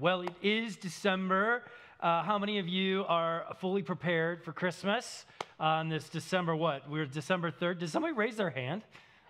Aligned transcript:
Well, 0.00 0.20
it 0.20 0.34
is 0.42 0.76
December. 0.76 1.64
Uh, 1.98 2.22
how 2.22 2.38
many 2.38 2.60
of 2.60 2.68
you 2.68 3.04
are 3.08 3.46
fully 3.58 3.82
prepared 3.82 4.44
for 4.44 4.52
Christmas 4.52 5.24
on 5.58 5.88
this 5.88 6.08
December 6.08 6.54
what? 6.54 6.88
We're 6.88 7.06
December 7.06 7.50
3rd. 7.50 7.80
Did 7.80 7.90
somebody 7.90 8.14
raise 8.14 8.36
their 8.36 8.50
hand? 8.50 8.82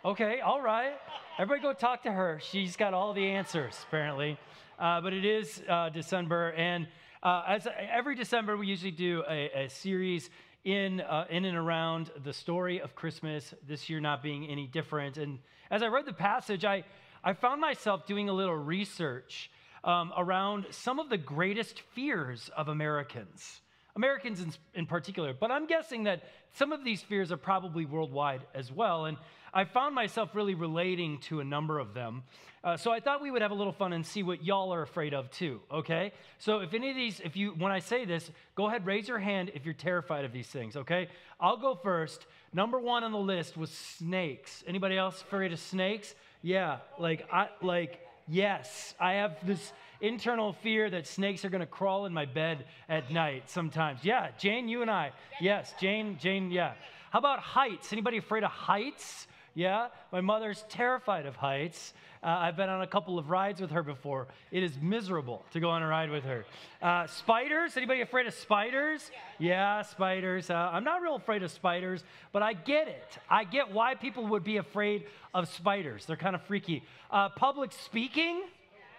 Okay, 0.05 0.41
all 0.41 0.61
right. 0.61 0.93
Everybody 1.39 1.63
go 1.63 1.73
talk 1.73 2.03
to 2.03 2.13
her. 2.13 2.39
She's 2.43 2.77
got 2.77 2.93
all 2.93 3.15
the 3.15 3.25
answers, 3.25 3.79
apparently. 3.89 4.37
Uh, 4.79 5.01
but 5.01 5.15
it 5.15 5.25
is 5.25 5.63
uh, 5.71 5.89
December, 5.89 6.53
and 6.53 6.87
uh, 7.23 7.45
as 7.49 7.67
every 7.91 8.15
December, 8.15 8.55
we 8.55 8.67
usually 8.67 8.91
do 8.91 9.25
a, 9.27 9.65
a 9.65 9.69
series 9.71 10.29
in, 10.65 11.01
uh, 11.01 11.25
in 11.31 11.47
and 11.47 11.57
around 11.57 12.11
the 12.25 12.33
story 12.35 12.83
of 12.83 12.95
Christmas, 12.95 13.55
this 13.67 13.89
year 13.89 14.01
not 14.01 14.23
being 14.23 14.47
any 14.47 14.67
different. 14.67 15.17
And 15.17 15.39
as 15.71 15.83
I 15.83 15.87
read 15.87 16.05
the 16.05 16.13
passage, 16.13 16.67
I, 16.67 16.85
I 17.25 17.33
found 17.33 17.59
myself 17.59 18.07
doing 18.07 18.29
a 18.29 18.35
little 18.35 18.57
research 18.57 19.51
um, 19.85 20.13
around 20.17 20.67
some 20.71 20.99
of 20.99 21.09
the 21.09 21.19
greatest 21.19 21.81
fears 21.95 22.51
of 22.57 22.69
Americans. 22.69 23.61
Americans 23.97 24.41
in, 24.41 24.53
in, 24.75 24.87
particular, 24.87 25.35
but 25.39 25.51
I'm 25.51 25.67
guessing 25.67 26.05
that 26.05 26.23
some 26.53 26.73
of 26.73 26.85
these 26.85 27.03
fears 27.03 27.33
are 27.33 27.37
probably 27.37 27.85
worldwide 27.85 28.43
as 28.55 28.71
well. 28.71 29.07
And 29.07 29.17
I 29.53 29.65
found 29.65 29.95
myself 29.95 30.35
really 30.35 30.55
relating 30.55 31.19
to 31.23 31.41
a 31.41 31.45
number 31.45 31.79
of 31.79 31.95
them. 31.95 32.23
Uh, 32.63 32.77
so 32.77 32.91
I 32.91 33.01
thought 33.01 33.23
we 33.23 33.31
would 33.31 33.43
have 33.43 33.51
a 33.51 33.55
little 33.55 33.73
fun 33.73 33.93
and 33.93 34.05
see 34.05 34.23
what 34.23 34.45
y'all 34.45 34.75
are 34.75 34.83
afraid 34.83 35.15
of 35.15 35.31
too, 35.31 35.61
okay? 35.73 36.13
So 36.39 36.61
if 36.61 36.75
any 36.75 36.91
of 36.91 36.97
these, 36.97 37.21
if 37.21 37.37
you, 37.37 37.51
when 37.53 37.73
I 37.73 37.79
say 37.79 38.05
this, 38.05 38.31
go 38.57 38.67
ahead, 38.67 38.85
raise 38.85 39.09
your 39.09 39.19
hand 39.19 39.53
if 39.55 39.65
you're 39.65 39.75
terrified 39.75 40.25
of 40.25 40.33
these 40.33 40.49
things, 40.49 40.77
okay? 40.77 41.09
I'll 41.41 41.57
go 41.57 41.75
first. 41.75 42.27
Number 42.53 42.79
one 42.79 43.05
on 43.05 43.13
the 43.13 43.19
list 43.19 43.57
was 43.57 43.71
snakes. 43.71 44.65
Anybody 44.67 44.97
else 44.97 45.23
afraid 45.23 45.53
of 45.53 45.61
snakes? 45.61 46.15
Yeah, 46.43 46.79
like, 46.99 47.27
I, 47.33 47.49
like, 47.63 48.01
yes, 48.29 48.95
I 49.01 49.15
have 49.15 49.45
this 49.47 49.73
internal 50.01 50.53
fear 50.53 50.91
that 50.91 51.07
snakes 51.07 51.45
are 51.45 51.51
going 51.51 51.61
to 51.61 51.67
crawl 51.67 52.07
in 52.07 52.13
my 52.13 52.25
bed 52.25 52.67
at 52.89 53.11
night 53.11 53.51
sometimes. 53.51 54.05
Yeah, 54.05 54.29
Jane, 54.39 54.69
you 54.69 54.83
and 54.83 54.91
I. 54.91 55.13
Yes, 55.41 55.75
Jane, 55.81 56.19
Jane, 56.21 56.51
yeah. 56.51 56.75
How 57.11 57.19
about 57.19 57.41
heights? 57.41 57.93
Anybody 57.93 58.19
afraid 58.19 58.45
of 58.45 58.51
heights? 58.51 59.27
Yeah, 59.59 59.89
my 60.13 60.21
mother's 60.21 60.65
terrified 60.69 61.27
of 61.27 61.35
heights. 61.35 61.93
Uh, 62.23 62.29
I've 62.29 62.57
been 62.57 62.69
on 62.69 62.83
a 62.83 62.87
couple 62.87 63.19
of 63.19 63.29
rides 63.29 63.61
with 63.61 63.73
her 63.73 63.83
before. 63.83 64.29
It 64.53 64.63
is 64.63 64.79
miserable 64.81 65.45
to 65.53 65.59
go 65.59 65.69
on 65.69 65.83
a 65.83 65.89
ride 65.89 66.11
with 66.11 66.23
her. 66.23 66.45
Uh, 66.81 67.09
spiders? 67.09 67.77
Anybody 67.77 68.03
afraid 68.03 68.29
of 68.29 68.35
spiders? 68.35 69.11
Yeah, 69.41 69.83
spiders. 69.83 70.49
Uh, 70.49 70.55
I'm 70.73 70.85
not 70.85 71.03
real 71.03 71.17
afraid 71.17 71.43
of 71.43 71.51
spiders, 71.51 72.05
but 72.31 72.41
I 72.41 72.53
get 72.53 72.87
it. 72.87 73.19
I 73.29 73.43
get 73.43 73.73
why 73.73 73.97
people 73.97 74.29
would 74.29 74.45
be 74.45 74.59
afraid 74.59 75.07
of 75.35 75.49
spiders. 75.49 76.07
They're 76.07 76.15
kind 76.15 76.37
of 76.37 76.43
freaky. 76.43 76.85
Uh, 77.11 77.29
public 77.31 77.73
speaking? 77.73 78.45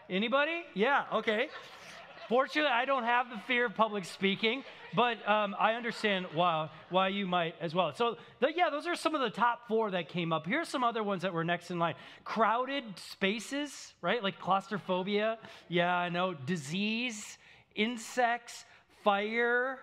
Anybody? 0.09 0.65
Yeah, 0.73 1.05
okay. 1.13 1.47
Fortunately, 2.29 2.71
I 2.71 2.85
don't 2.85 3.05
have 3.05 3.31
the 3.31 3.39
fear 3.47 3.65
of 3.65 3.73
public 3.73 4.05
speaking, 4.05 4.63
but 4.95 5.27
um, 5.27 5.55
I 5.59 5.73
understand 5.73 6.27
why, 6.35 6.69
why 6.91 7.07
you 7.07 7.25
might 7.25 7.55
as 7.59 7.73
well. 7.73 7.91
So, 7.95 8.17
the, 8.39 8.49
yeah, 8.55 8.69
those 8.69 8.85
are 8.85 8.95
some 8.95 9.15
of 9.15 9.21
the 9.21 9.31
top 9.31 9.67
four 9.67 9.89
that 9.89 10.09
came 10.09 10.31
up. 10.31 10.45
Here's 10.45 10.69
some 10.69 10.83
other 10.83 11.01
ones 11.01 11.23
that 11.23 11.33
were 11.33 11.43
next 11.43 11.71
in 11.71 11.79
line 11.79 11.95
crowded 12.23 12.83
spaces, 12.97 13.95
right? 14.03 14.23
Like 14.23 14.39
claustrophobia. 14.39 15.39
Yeah, 15.69 15.95
I 15.95 16.09
know. 16.09 16.35
Disease, 16.35 17.39
insects, 17.73 18.63
fire, 19.03 19.79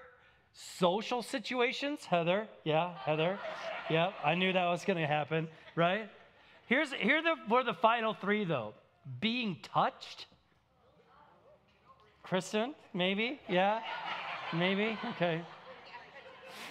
social 0.52 1.22
situations. 1.22 2.04
Heather, 2.04 2.46
yeah, 2.62 2.94
Heather. 2.98 3.40
Yeah, 3.90 4.12
I 4.24 4.36
knew 4.36 4.52
that 4.52 4.66
was 4.66 4.84
going 4.84 4.98
to 5.00 5.06
happen, 5.08 5.48
right? 5.74 6.08
Here's, 6.66 6.92
here 6.92 7.20
the, 7.22 7.34
were 7.52 7.64
the 7.64 7.74
final 7.74 8.14
three, 8.14 8.44
though 8.44 8.74
being 9.20 9.56
touched 9.62 10.26
Kristen, 12.26 12.74
maybe? 12.92 13.38
Yeah? 13.48 13.78
Maybe? 14.52 14.98
Okay. 15.10 15.42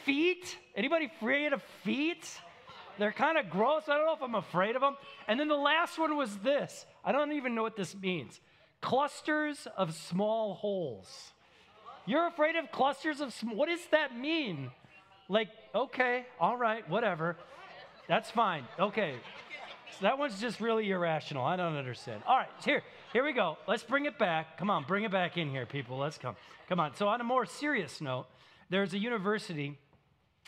Feet? 0.04 0.58
Anybody 0.76 1.06
afraid 1.06 1.54
of 1.54 1.64
feet? 1.84 2.28
They're 3.00 3.14
kind 3.14 3.38
of 3.38 3.50
gross. 3.50 3.84
I 3.88 3.96
don't 3.96 4.06
know 4.06 4.14
if 4.14 4.22
I'm 4.22 4.36
afraid 4.36 4.76
of 4.76 4.82
them. 4.82 4.98
And 5.30 5.40
then 5.40 5.48
the 5.48 5.56
last 5.56 5.98
one 5.98 6.18
was 6.18 6.36
this. 6.40 6.86
I 7.06 7.14
don't 7.14 7.32
even 7.32 7.56
know 7.56 7.64
what 7.64 7.78
this 7.78 7.96
means. 7.96 8.42
Clusters 8.82 9.66
of 9.78 9.94
small 9.94 10.56
holes. 10.56 11.32
You're 12.06 12.28
afraid 12.28 12.58
of 12.58 12.70
clusters 12.72 13.22
of 13.22 13.34
small. 13.34 13.56
What 13.56 13.70
does 13.70 13.86
that 13.92 14.18
mean? 14.18 14.72
Like, 15.30 15.48
okay, 15.74 16.26
all 16.38 16.58
right, 16.58 16.88
whatever. 16.90 17.38
That's 18.10 18.30
fine. 18.30 18.66
Okay. 18.78 19.16
So 19.92 19.98
that 20.02 20.18
one's 20.18 20.40
just 20.42 20.60
really 20.60 20.92
irrational. 20.92 21.46
I 21.46 21.56
don't 21.56 21.78
understand. 21.78 22.24
All 22.28 22.36
right, 22.36 22.50
here, 22.64 22.84
here 23.16 23.24
we 23.24 23.32
go. 23.32 23.58
Let's 23.66 23.82
bring 23.82 24.08
it 24.08 24.20
back. 24.20 24.58
Come 24.58 24.70
on, 24.70 24.84
bring 24.84 25.06
it 25.06 25.12
back 25.12 25.38
in 25.38 25.50
here, 25.50 25.66
people. 25.66 25.98
Let's 25.98 26.18
come. 26.18 26.36
Come 26.68 26.82
on. 26.82 26.98
So, 26.98 27.08
on 27.08 27.22
a 27.22 27.24
more 27.24 27.46
serious 27.46 28.02
note, 28.02 28.26
there's 28.70 28.94
a 28.94 28.98
university 28.98 29.78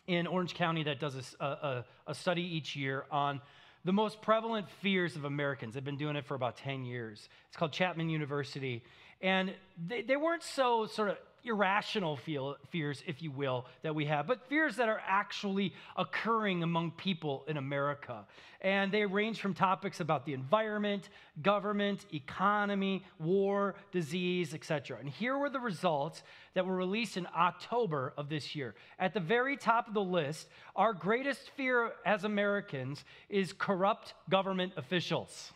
in 0.06 0.28
Orange 0.28 0.54
County 0.54 0.84
that 0.84 1.00
does 1.00 1.34
a, 1.40 1.46
a, 1.46 1.86
a 2.08 2.14
study 2.14 2.42
each 2.42 2.76
year 2.76 3.06
on 3.10 3.40
the 3.86 3.94
most 3.94 4.22
prevalent 4.22 4.68
fears 4.82 5.16
of 5.16 5.24
Americans. 5.24 5.76
They've 5.76 5.84
been 5.86 5.96
doing 5.96 6.18
it 6.18 6.26
for 6.26 6.36
about 6.36 6.58
10 6.58 6.84
years. 6.84 7.30
It's 7.48 7.56
called 7.56 7.72
Chapman 7.72 8.10
University. 8.10 8.84
And 9.22 9.54
they, 9.88 10.02
they 10.02 10.18
weren't 10.18 10.44
so 10.44 10.88
sort 10.88 11.12
of 11.12 11.18
irrational 11.44 12.18
feel, 12.18 12.58
fears, 12.70 13.04
if 13.08 13.22
you 13.22 13.32
will, 13.32 13.66
that 13.82 13.96
we 13.96 14.06
have, 14.06 14.28
but 14.28 14.48
fears 14.48 14.76
that 14.78 14.90
are 14.90 15.02
actually 15.08 15.74
occurring 15.96 16.64
among 16.64 16.92
people 16.92 17.44
in 17.48 17.58
America. 17.58 18.26
And 18.62 18.92
they 18.92 19.06
range 19.06 19.40
from 19.40 19.54
topics 19.54 20.00
about 20.00 20.26
the 20.26 20.34
environment, 20.34 21.10
government, 21.42 22.06
economy, 22.14 23.04
war, 23.20 23.76
disease, 23.92 24.54
etc. 24.54 24.98
And 25.00 25.08
here 25.08 25.38
were 25.38 25.50
the 25.50 25.60
results 25.60 26.24
that 26.54 26.66
were 26.66 26.76
released 26.76 27.18
in 27.18 27.28
October 27.36 28.14
of 28.18 28.30
this 28.30 28.56
year. 28.56 28.76
At 28.98 29.14
the 29.14 29.20
very 29.20 29.58
top 29.58 29.88
of 29.88 29.94
the 29.94 30.04
list, 30.04 30.48
our 30.76 30.94
greatest 30.94 31.52
fear 31.56 31.92
as 32.06 32.24
Americans 32.24 33.06
is 33.30 33.54
corrupt 33.54 34.14
government 34.30 34.74
officials. 34.76 35.52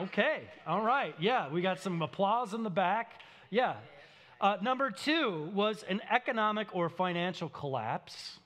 Okay, 0.00 0.40
all 0.66 0.82
right. 0.82 1.14
Yeah, 1.20 1.48
we 1.52 1.62
got 1.62 1.78
some 1.78 2.02
applause 2.02 2.52
in 2.52 2.64
the 2.64 2.70
back. 2.70 3.20
Yeah, 3.50 3.74
uh, 4.44 4.58
number 4.60 4.90
two 4.90 5.48
was 5.54 5.84
an 5.88 6.02
economic 6.10 6.68
or 6.74 6.90
financial 6.90 7.48
collapse. 7.48 8.40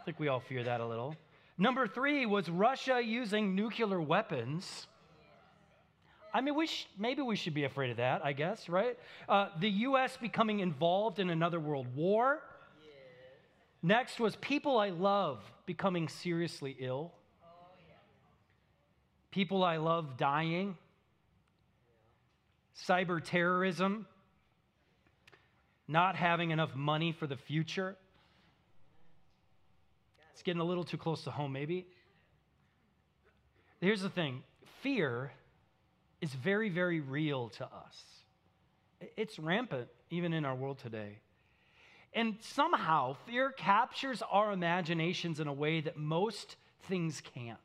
I 0.00 0.04
think 0.04 0.20
we 0.20 0.28
all 0.28 0.38
fear 0.38 0.62
that 0.62 0.80
a 0.80 0.86
little. 0.86 1.16
Number 1.58 1.88
three 1.88 2.26
was 2.26 2.48
Russia 2.48 3.02
using 3.02 3.56
nuclear 3.56 4.00
weapons. 4.00 4.86
I 6.32 6.42
mean, 6.42 6.54
we 6.54 6.68
sh- 6.68 6.86
maybe 6.96 7.22
we 7.22 7.34
should 7.34 7.54
be 7.54 7.64
afraid 7.64 7.90
of 7.90 7.96
that, 7.96 8.24
I 8.24 8.34
guess, 8.34 8.68
right? 8.68 8.96
Uh, 9.28 9.48
the 9.58 9.68
U.S. 9.68 10.16
becoming 10.16 10.60
involved 10.60 11.18
in 11.18 11.28
another 11.28 11.58
world 11.58 11.88
war. 11.96 12.38
Next 13.82 14.20
was 14.20 14.36
people 14.36 14.78
I 14.78 14.90
love 14.90 15.42
becoming 15.66 16.08
seriously 16.08 16.76
ill. 16.78 17.10
People 19.32 19.64
I 19.64 19.78
love 19.78 20.16
dying. 20.16 20.76
Cyber 22.86 23.20
terrorism 23.22 24.06
not 25.92 26.16
having 26.16 26.50
enough 26.50 26.74
money 26.74 27.12
for 27.12 27.26
the 27.26 27.36
future. 27.36 27.96
It's 30.32 30.42
getting 30.42 30.60
a 30.60 30.64
little 30.64 30.84
too 30.84 30.96
close 30.96 31.22
to 31.24 31.30
home, 31.30 31.52
maybe. 31.52 31.86
Here's 33.80 34.02
the 34.02 34.10
thing 34.10 34.42
fear 34.82 35.32
is 36.20 36.32
very, 36.32 36.70
very 36.70 37.00
real 37.00 37.50
to 37.50 37.64
us. 37.64 38.02
It's 39.16 39.38
rampant 39.38 39.88
even 40.10 40.32
in 40.32 40.44
our 40.44 40.54
world 40.54 40.78
today. 40.78 41.18
And 42.14 42.36
somehow, 42.40 43.16
fear 43.26 43.50
captures 43.50 44.22
our 44.30 44.52
imaginations 44.52 45.40
in 45.40 45.46
a 45.46 45.52
way 45.52 45.80
that 45.80 45.96
most 45.96 46.56
things 46.88 47.22
can't. 47.34 47.58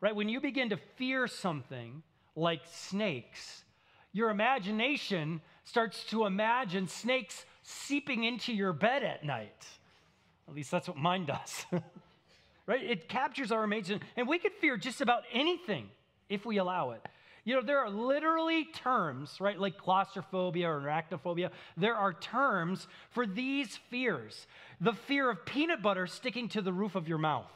Right? 0.00 0.14
When 0.14 0.28
you 0.28 0.40
begin 0.40 0.70
to 0.70 0.76
fear 0.96 1.26
something 1.26 2.02
like 2.34 2.62
snakes, 2.72 3.64
your 4.12 4.30
imagination 4.30 5.40
starts 5.68 6.02
to 6.04 6.24
imagine 6.24 6.88
snakes 6.88 7.44
seeping 7.62 8.24
into 8.24 8.52
your 8.54 8.72
bed 8.72 9.02
at 9.02 9.24
night. 9.24 9.66
At 10.48 10.54
least 10.54 10.70
that's 10.70 10.88
what 10.88 10.96
mine 10.96 11.26
does. 11.26 11.66
right? 12.66 12.82
It 12.82 13.08
captures 13.08 13.52
our 13.52 13.64
imagination. 13.64 14.06
And 14.16 14.26
we 14.26 14.38
could 14.38 14.52
fear 14.60 14.78
just 14.78 15.02
about 15.02 15.24
anything 15.32 15.88
if 16.30 16.46
we 16.46 16.56
allow 16.56 16.92
it. 16.92 17.06
You 17.44 17.54
know, 17.54 17.62
there 17.62 17.78
are 17.78 17.90
literally 17.90 18.64
terms, 18.64 19.40
right, 19.40 19.58
like 19.58 19.76
claustrophobia 19.76 20.68
or 20.68 20.80
arachnophobia. 20.80 21.50
There 21.76 21.94
are 21.94 22.14
terms 22.14 22.86
for 23.10 23.26
these 23.26 23.78
fears. 23.90 24.46
The 24.80 24.92
fear 24.92 25.30
of 25.30 25.44
peanut 25.44 25.82
butter 25.82 26.06
sticking 26.06 26.48
to 26.50 26.62
the 26.62 26.72
roof 26.72 26.94
of 26.94 27.08
your 27.08 27.18
mouth. 27.18 27.50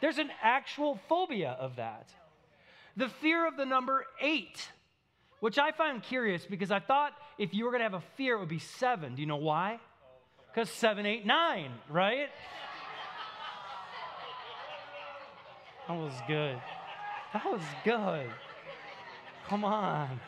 There's 0.00 0.18
an 0.18 0.30
actual 0.42 1.00
phobia 1.08 1.56
of 1.58 1.76
that. 1.76 2.08
The 2.96 3.08
fear 3.08 3.46
of 3.46 3.56
the 3.56 3.66
number 3.66 4.04
eight 4.20 4.68
which 5.44 5.58
I 5.58 5.72
find 5.72 6.02
curious 6.02 6.46
because 6.46 6.70
I 6.70 6.80
thought 6.80 7.12
if 7.36 7.52
you 7.52 7.66
were 7.66 7.70
going 7.70 7.80
to 7.80 7.84
have 7.84 7.92
a 7.92 8.02
fear, 8.16 8.36
it 8.36 8.40
would 8.40 8.48
be 8.48 8.58
seven. 8.58 9.14
Do 9.14 9.20
you 9.20 9.28
know 9.28 9.36
why? 9.36 9.78
Because 10.46 10.70
seven, 10.70 11.04
eight, 11.04 11.26
nine, 11.26 11.70
right? 11.90 12.30
That 15.86 15.98
was 15.98 16.14
good. 16.26 16.56
That 17.34 17.44
was 17.44 17.60
good. 17.84 18.30
Come 19.46 19.66
on. 19.66 20.18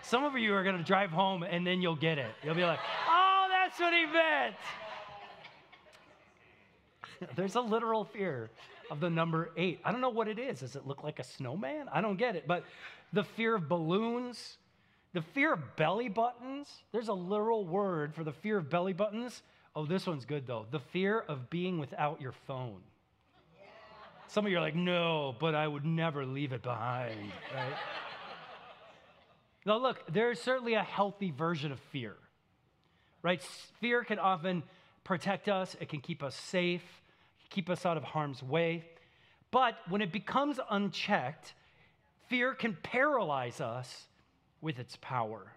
Some 0.00 0.24
of 0.24 0.38
you 0.38 0.54
are 0.54 0.64
going 0.64 0.78
to 0.78 0.84
drive 0.84 1.10
home 1.10 1.42
and 1.42 1.66
then 1.66 1.82
you'll 1.82 1.94
get 1.94 2.16
it. 2.16 2.34
You'll 2.42 2.54
be 2.54 2.64
like, 2.64 2.80
oh, 3.10 3.48
that's 3.50 3.78
what 3.78 3.92
he 3.92 4.06
meant. 4.06 4.54
There's 7.36 7.56
a 7.56 7.60
literal 7.60 8.06
fear 8.06 8.48
of 8.90 9.00
the 9.00 9.10
number 9.10 9.50
eight. 9.56 9.80
I 9.84 9.92
don't 9.92 10.00
know 10.00 10.10
what 10.10 10.28
it 10.28 10.38
is. 10.38 10.60
Does 10.60 10.76
it 10.76 10.86
look 10.86 11.02
like 11.02 11.18
a 11.18 11.24
snowman? 11.24 11.88
I 11.92 12.00
don't 12.00 12.16
get 12.16 12.36
it. 12.36 12.46
But 12.46 12.64
the 13.12 13.24
fear 13.24 13.54
of 13.54 13.68
balloons, 13.68 14.58
the 15.12 15.22
fear 15.22 15.52
of 15.52 15.76
belly 15.76 16.08
buttons, 16.08 16.68
there's 16.92 17.08
a 17.08 17.14
literal 17.14 17.64
word 17.64 18.14
for 18.14 18.24
the 18.24 18.32
fear 18.32 18.58
of 18.58 18.70
belly 18.70 18.92
buttons. 18.92 19.42
Oh, 19.74 19.86
this 19.86 20.06
one's 20.06 20.24
good 20.24 20.46
though. 20.46 20.66
The 20.70 20.80
fear 20.80 21.20
of 21.20 21.50
being 21.50 21.78
without 21.78 22.20
your 22.20 22.32
phone. 22.46 22.80
Some 24.28 24.44
of 24.44 24.50
you 24.50 24.58
are 24.58 24.60
like, 24.60 24.74
no, 24.74 25.36
but 25.38 25.54
I 25.54 25.68
would 25.68 25.84
never 25.84 26.26
leave 26.26 26.52
it 26.52 26.62
behind, 26.62 27.30
right? 27.54 27.76
now, 29.64 29.76
look, 29.78 30.02
there 30.12 30.30
is 30.30 30.40
certainly 30.40 30.74
a 30.74 30.82
healthy 30.82 31.30
version 31.30 31.70
of 31.70 31.78
fear, 31.92 32.16
right? 33.22 33.40
Fear 33.80 34.04
can 34.04 34.18
often 34.18 34.64
protect 35.04 35.48
us, 35.48 35.76
it 35.80 35.88
can 35.88 36.00
keep 36.00 36.24
us 36.24 36.34
safe, 36.34 36.82
keep 37.50 37.70
us 37.70 37.86
out 37.86 37.96
of 37.96 38.04
harm's 38.04 38.42
way. 38.42 38.84
But 39.50 39.76
when 39.88 40.02
it 40.02 40.12
becomes 40.12 40.58
unchecked, 40.70 41.54
fear 42.28 42.54
can 42.54 42.76
paralyze 42.82 43.60
us 43.60 44.06
with 44.60 44.78
its 44.78 44.96
power. 45.00 45.52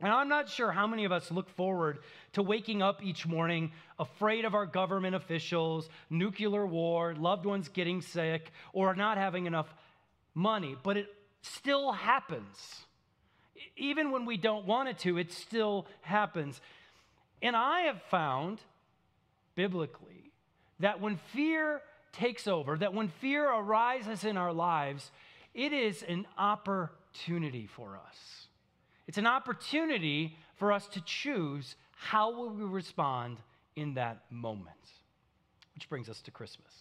And 0.00 0.10
I'm 0.10 0.28
not 0.28 0.48
sure 0.48 0.72
how 0.72 0.88
many 0.88 1.04
of 1.04 1.12
us 1.12 1.30
look 1.30 1.48
forward 1.48 2.00
to 2.32 2.42
waking 2.42 2.82
up 2.82 3.04
each 3.04 3.24
morning 3.24 3.70
afraid 4.00 4.44
of 4.44 4.52
our 4.52 4.66
government 4.66 5.14
officials, 5.14 5.88
nuclear 6.10 6.66
war, 6.66 7.14
loved 7.14 7.46
ones 7.46 7.68
getting 7.68 8.02
sick, 8.02 8.50
or 8.72 8.96
not 8.96 9.16
having 9.16 9.46
enough 9.46 9.72
money, 10.34 10.76
but 10.82 10.96
it 10.96 11.06
still 11.42 11.92
happens. 11.92 12.84
Even 13.76 14.10
when 14.10 14.26
we 14.26 14.36
don't 14.36 14.66
want 14.66 14.88
it 14.88 14.98
to, 14.98 15.18
it 15.18 15.32
still 15.32 15.86
happens. 16.00 16.60
And 17.40 17.54
I 17.54 17.82
have 17.82 18.02
found, 18.10 18.60
biblically, 19.54 20.21
that 20.82 21.00
when 21.00 21.16
fear 21.32 21.80
takes 22.12 22.46
over, 22.46 22.76
that 22.76 22.92
when 22.92 23.08
fear 23.08 23.48
arises 23.48 24.24
in 24.24 24.36
our 24.36 24.52
lives, 24.52 25.10
it 25.54 25.72
is 25.72 26.02
an 26.02 26.26
opportunity 26.36 27.66
for 27.66 27.96
us. 27.96 28.48
It's 29.06 29.18
an 29.18 29.26
opportunity 29.26 30.36
for 30.56 30.72
us 30.72 30.86
to 30.88 31.00
choose 31.02 31.76
how 31.96 32.32
will 32.32 32.50
we 32.50 32.64
respond 32.64 33.38
in 33.76 33.94
that 33.94 34.24
moment. 34.30 34.76
Which 35.74 35.88
brings 35.88 36.08
us 36.08 36.20
to 36.22 36.30
Christmas. 36.30 36.72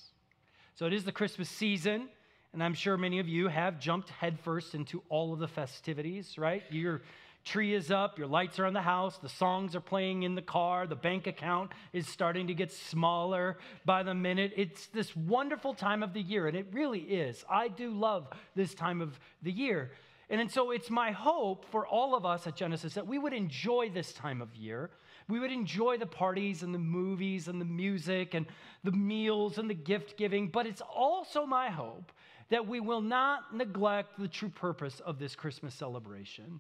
So 0.76 0.88
it 0.88 0.94
is 0.94 1.06
the 1.06 1.12
Christmas 1.12 1.48
season, 1.48 2.10
and 2.54 2.64
I'm 2.64 2.74
sure 2.74 2.98
many 2.98 3.20
of 3.20 3.28
you 3.28 3.50
have 3.50 3.80
jumped 3.80 4.10
headfirst 4.10 4.74
into 4.74 5.04
all 5.10 5.32
of 5.32 5.40
the 5.40 5.48
festivities, 5.48 6.40
right? 6.40 6.64
You're 6.72 7.02
tree 7.44 7.74
is 7.74 7.92
up, 7.92 8.18
your 8.18 8.28
lights 8.28 8.60
are 8.60 8.66
on 8.66 8.74
the 8.74 8.82
house, 8.82 9.18
the 9.18 9.30
songs 9.30 9.76
are 9.76 9.82
playing 9.82 10.24
in 10.24 10.36
the 10.36 10.42
car, 10.42 10.88
the 10.88 10.96
bank 10.96 11.28
account 11.28 11.72
is 11.94 12.08
starting 12.08 12.48
to 12.48 12.54
get 12.54 12.72
smaller 12.72 13.58
by 13.86 14.04
the 14.04 14.14
minute. 14.14 14.54
It's 14.56 14.88
this 14.88 15.16
wonderful 15.16 15.74
time 15.74 16.04
of 16.04 16.14
the 16.14 16.22
year, 16.22 16.48
and 16.48 16.56
it 16.56 16.68
really 16.72 17.00
is. 17.00 17.44
I 17.50 17.68
do 17.68 17.92
love 17.92 18.28
this 18.56 18.74
time 18.74 19.02
of 19.02 19.20
the 19.42 19.52
year. 19.52 19.92
And, 20.30 20.40
and 20.40 20.52
so 20.52 20.72
it's 20.72 20.90
my 20.90 21.12
hope 21.12 21.66
for 21.72 21.86
all 21.86 22.16
of 22.16 22.26
us 22.26 22.48
at 22.48 22.56
Genesis 22.56 22.94
that 22.94 23.08
we 23.08 23.20
would 23.20 23.34
enjoy 23.34 23.90
this 23.90 24.14
time 24.14 24.42
of 24.42 24.56
year. 24.56 24.92
We 25.28 25.40
would 25.40 25.52
enjoy 25.52 25.98
the 25.98 26.06
parties 26.06 26.64
and 26.64 26.74
the 26.74 26.80
movies 26.80 27.48
and 27.48 27.60
the 27.60 27.66
music 27.66 28.34
and 28.34 28.46
the 28.84 28.92
meals 28.92 29.58
and 29.58 29.70
the 29.70 29.76
gift 29.76 30.18
giving, 30.18 30.48
but 30.48 30.66
it's 30.66 30.82
also 30.82 31.46
my 31.46 31.70
hope 31.70 32.12
that 32.50 32.68
we 32.68 32.80
will 32.80 33.02
not 33.02 33.56
neglect 33.56 34.20
the 34.20 34.28
true 34.28 34.50
purpose 34.50 35.00
of 35.02 35.20
this 35.20 35.36
Christmas 35.36 35.74
celebration 35.74 36.60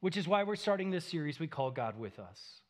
which 0.00 0.16
is 0.16 0.28
why 0.28 0.42
we're 0.42 0.56
starting 0.56 0.90
this 0.90 1.04
series 1.04 1.38
we 1.38 1.46
call 1.46 1.70
God 1.70 1.98
with 1.98 2.18
Us. 2.18 2.60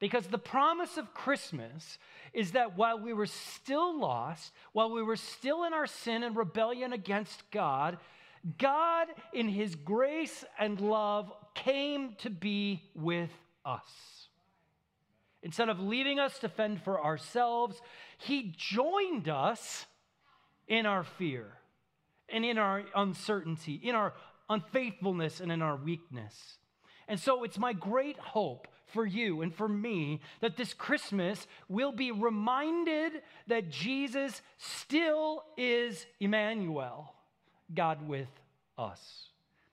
Because 0.00 0.26
the 0.26 0.38
promise 0.38 0.96
of 0.96 1.14
Christmas 1.14 1.98
is 2.32 2.52
that 2.52 2.76
while 2.76 2.98
we 2.98 3.12
were 3.12 3.26
still 3.26 3.96
lost, 4.00 4.52
while 4.72 4.90
we 4.90 5.02
were 5.02 5.16
still 5.16 5.62
in 5.62 5.72
our 5.72 5.86
sin 5.86 6.24
and 6.24 6.36
rebellion 6.36 6.92
against 6.92 7.48
God, 7.52 7.98
God, 8.58 9.06
in 9.32 9.48
His 9.48 9.76
grace 9.76 10.44
and 10.58 10.80
love, 10.80 11.30
came 11.54 12.16
to 12.18 12.30
be 12.30 12.82
with 12.96 13.30
us. 13.64 14.26
Instead 15.44 15.68
of 15.68 15.78
leaving 15.78 16.18
us 16.18 16.38
to 16.40 16.48
fend 16.48 16.82
for 16.82 17.00
ourselves, 17.00 17.80
He 18.18 18.52
joined 18.56 19.28
us 19.28 19.86
in 20.66 20.86
our 20.86 21.04
fear 21.04 21.46
and 22.28 22.44
in 22.44 22.58
our 22.58 22.82
uncertainty, 22.94 23.74
in 23.74 23.94
our 23.94 24.14
unfaithfulness 24.52 25.40
and 25.40 25.50
in 25.50 25.62
our 25.62 25.76
weakness. 25.76 26.58
And 27.08 27.18
so 27.18 27.44
it's 27.44 27.58
my 27.58 27.72
great 27.72 28.18
hope 28.18 28.68
for 28.86 29.06
you 29.06 29.42
and 29.42 29.54
for 29.54 29.68
me 29.68 30.20
that 30.40 30.56
this 30.56 30.74
Christmas 30.74 31.46
we'll 31.68 31.92
be 31.92 32.12
reminded 32.12 33.12
that 33.46 33.70
Jesus 33.70 34.42
still 34.58 35.44
is 35.56 36.06
Emmanuel, 36.20 37.12
God 37.74 38.06
with 38.06 38.28
us. 38.78 39.28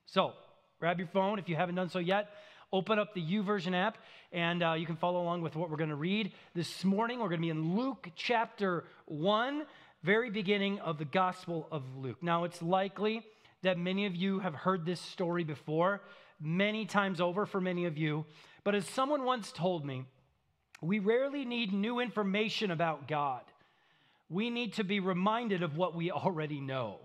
So 0.05 0.33
grab 0.79 0.99
your 0.99 1.07
phone 1.07 1.39
if 1.39 1.49
you 1.49 1.55
haven't 1.55 1.75
done 1.75 1.89
so 1.89 1.99
yet. 1.99 2.29
Open 2.71 2.99
up 2.99 3.13
the 3.13 3.21
YouVersion 3.21 3.73
app 3.73 3.97
and 4.31 4.63
uh, 4.63 4.73
you 4.73 4.85
can 4.85 4.95
follow 4.95 5.21
along 5.21 5.41
with 5.41 5.55
what 5.55 5.69
we're 5.69 5.77
going 5.77 5.89
to 5.89 5.95
read. 5.95 6.31
This 6.53 6.83
morning, 6.83 7.19
we're 7.19 7.29
going 7.29 7.41
to 7.41 7.45
be 7.45 7.49
in 7.49 7.75
Luke 7.75 8.09
chapter 8.15 8.85
1, 9.05 9.65
very 10.03 10.29
beginning 10.29 10.79
of 10.79 10.99
the 10.99 11.05
Gospel 11.05 11.67
of 11.71 11.83
Luke. 11.97 12.21
Now, 12.21 12.43
it's 12.43 12.61
likely 12.61 13.23
that 13.61 13.77
many 13.77 14.05
of 14.05 14.15
you 14.15 14.39
have 14.39 14.55
heard 14.55 14.85
this 14.85 15.01
story 15.01 15.43
before, 15.43 16.01
many 16.39 16.85
times 16.85 17.19
over 17.19 17.45
for 17.45 17.59
many 17.59 17.85
of 17.85 17.97
you. 17.97 18.25
But 18.63 18.75
as 18.75 18.87
someone 18.87 19.23
once 19.23 19.51
told 19.51 19.85
me, 19.85 20.05
we 20.81 20.99
rarely 20.99 21.43
need 21.45 21.73
new 21.73 21.99
information 21.99 22.71
about 22.71 23.07
God. 23.07 23.41
We 24.29 24.49
need 24.49 24.73
to 24.73 24.83
be 24.83 24.99
reminded 24.99 25.63
of 25.63 25.75
what 25.75 25.95
we 25.95 26.11
already 26.11 26.61
know. 26.61 26.99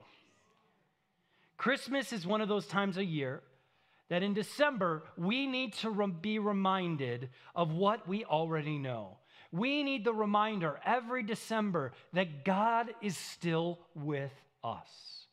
Christmas 1.56 2.12
is 2.12 2.26
one 2.26 2.40
of 2.40 2.48
those 2.48 2.66
times 2.66 2.98
a 2.98 3.04
year 3.04 3.42
that 4.10 4.22
in 4.22 4.34
December 4.34 5.02
we 5.16 5.46
need 5.46 5.72
to 5.74 5.90
re- 5.90 6.06
be 6.06 6.38
reminded 6.38 7.30
of 7.54 7.72
what 7.72 8.06
we 8.06 8.24
already 8.24 8.78
know. 8.78 9.16
We 9.50 9.82
need 9.82 10.04
the 10.04 10.12
reminder 10.12 10.78
every 10.84 11.22
December 11.22 11.92
that 12.12 12.44
God 12.44 12.90
is 13.00 13.16
still 13.16 13.78
with 13.94 14.32
us 14.62 15.23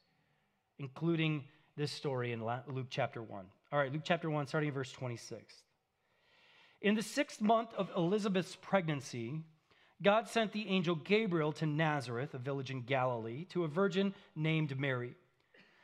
including 0.81 1.43
this 1.77 1.91
story 1.91 2.31
in 2.31 2.43
Luke 2.43 2.87
chapter 2.89 3.21
1. 3.21 3.45
All 3.71 3.79
right, 3.79 3.93
Luke 3.93 4.01
chapter 4.03 4.29
1, 4.29 4.47
starting 4.47 4.69
in 4.69 4.73
verse 4.73 4.91
26. 4.91 5.63
In 6.81 6.95
the 6.95 7.03
sixth 7.03 7.39
month 7.39 7.71
of 7.75 7.91
Elizabeth's 7.95 8.55
pregnancy, 8.55 9.43
God 10.01 10.27
sent 10.27 10.51
the 10.51 10.67
angel 10.67 10.95
Gabriel 10.95 11.51
to 11.53 11.67
Nazareth, 11.67 12.33
a 12.33 12.39
village 12.39 12.71
in 12.71 12.81
Galilee, 12.81 13.45
to 13.50 13.63
a 13.63 13.67
virgin 13.67 14.15
named 14.35 14.77
Mary. 14.79 15.13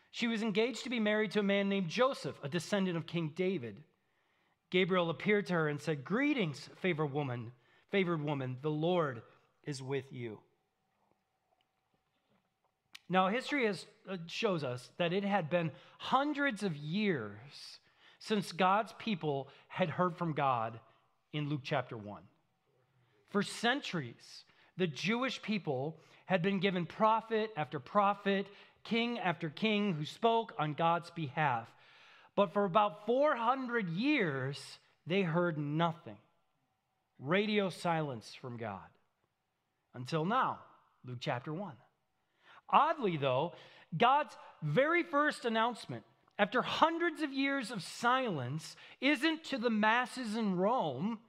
She 0.10 0.27
was 0.27 0.42
engaged 0.42 0.84
to 0.84 0.89
be 0.89 1.00
married 1.00 1.32
to 1.32 1.42
a 1.42 1.44
man 1.44 1.70
named 1.70 1.89
Joseph, 1.89 2.39
a 2.42 2.50
descendant 2.50 2.98
of 2.98 3.06
King 3.06 3.34
David. 3.36 3.84
Gabriel 4.72 5.12
appeared 5.12 5.46
to 5.48 5.54
her 5.54 5.70
and 5.70 5.80
said, 5.80 6.04
Greetings, 6.04 6.70
favored 6.77 7.13
woman, 7.13 7.51
favored 7.92 8.24
woman, 8.24 8.58
the 8.63 8.72
Lord 8.72 9.22
is 9.63 9.84
with 9.84 10.12
you. 10.12 10.39
Now, 13.10 13.30
history 13.30 13.66
has, 13.66 13.86
uh, 14.10 14.18
shows 14.28 14.64
us 14.64 14.90
that 14.98 15.14
it 15.14 15.24
had 15.24 15.50
been 15.50 15.72
hundreds 15.98 16.64
of 16.64 16.76
years 16.76 17.80
since 18.20 18.52
God's 18.52 18.94
people 18.98 19.48
had 19.68 19.90
heard 19.90 20.18
from 20.18 20.34
God 20.34 20.80
in 21.32 21.50
Luke 21.50 21.62
chapter 21.64 21.96
1. 21.96 22.22
For 23.30 23.44
centuries, 23.44 24.44
the 24.78 24.88
Jewish 24.88 25.42
people 25.42 26.00
had 26.26 26.42
been 26.42 26.60
given 26.60 26.86
prophet 26.86 27.52
after 27.56 27.80
prophet, 27.80 28.48
king 28.84 29.20
after 29.20 29.50
king 29.50 29.94
who 29.94 30.06
spoke 30.06 30.54
on 30.60 30.74
God's 30.74 31.10
behalf. 31.12 31.68
But 32.36 32.54
for 32.54 32.66
about 32.66 33.06
400 33.06 33.90
years, 33.90 34.60
they 35.06 35.22
heard 35.22 35.58
nothing. 35.58 36.18
Radio 37.20 37.70
silence 37.70 38.36
from 38.40 38.58
God. 38.58 38.80
Until 39.94 40.26
now, 40.26 40.60
Luke 41.06 41.18
chapter 41.20 41.54
1. 41.54 41.72
Oddly, 42.70 43.18
though, 43.18 43.54
God's 43.98 44.36
very 44.62 45.04
first 45.04 45.46
announcement 45.46 46.04
after 46.40 46.62
hundreds 46.62 47.22
of 47.22 47.34
years 47.34 47.72
of 47.72 47.82
silence 47.82 48.76
isn't 49.02 49.44
to 49.46 49.58
the 49.58 49.70
masses 49.70 50.36
in 50.36 50.56
Rome 50.56 51.20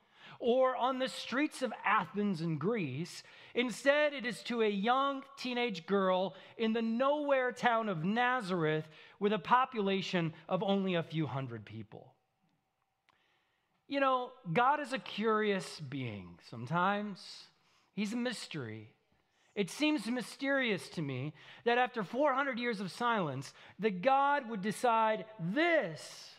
or 0.41 0.77
on 0.77 0.99
the 0.99 1.09
streets 1.09 1.63
of 1.63 1.73
Athens 1.85 2.41
and 2.41 2.61
Greece. 2.61 3.23
Instead, 3.55 4.13
it 4.13 4.25
is 4.25 4.43
to 4.45 4.63
a 4.63 4.69
young 4.69 5.23
teenage 5.37 5.87
girl 5.87 6.35
in 6.57 6.73
the 6.73 6.83
nowhere 6.83 7.53
town 7.53 7.89
of 7.89 8.05
Nazareth 8.05 8.87
with 9.19 9.33
a 9.33 9.39
population 9.39 10.33
of 10.49 10.63
only 10.63 10.95
a 10.95 11.03
few 11.03 11.27
hundred 11.27 11.65
people. 11.65 12.15
You 13.89 14.01
know, 14.01 14.31
God 14.53 14.81
is 14.81 14.93
a 14.93 14.99
curious 14.99 15.81
being 15.81 16.39
sometimes, 16.51 17.45
He's 17.95 18.13
a 18.13 18.17
mystery. 18.17 18.91
It 19.55 19.71
seems 19.71 20.07
mysterious 20.07 20.89
to 20.91 21.03
me 21.03 21.33
that 21.65 21.79
after 21.79 22.05
400 22.05 22.59
years 22.59 22.81
of 22.81 22.93
silence, 22.93 23.53
that 23.81 24.03
God 24.03 24.49
would 24.49 24.63
decide 24.63 25.25
this 25.41 26.31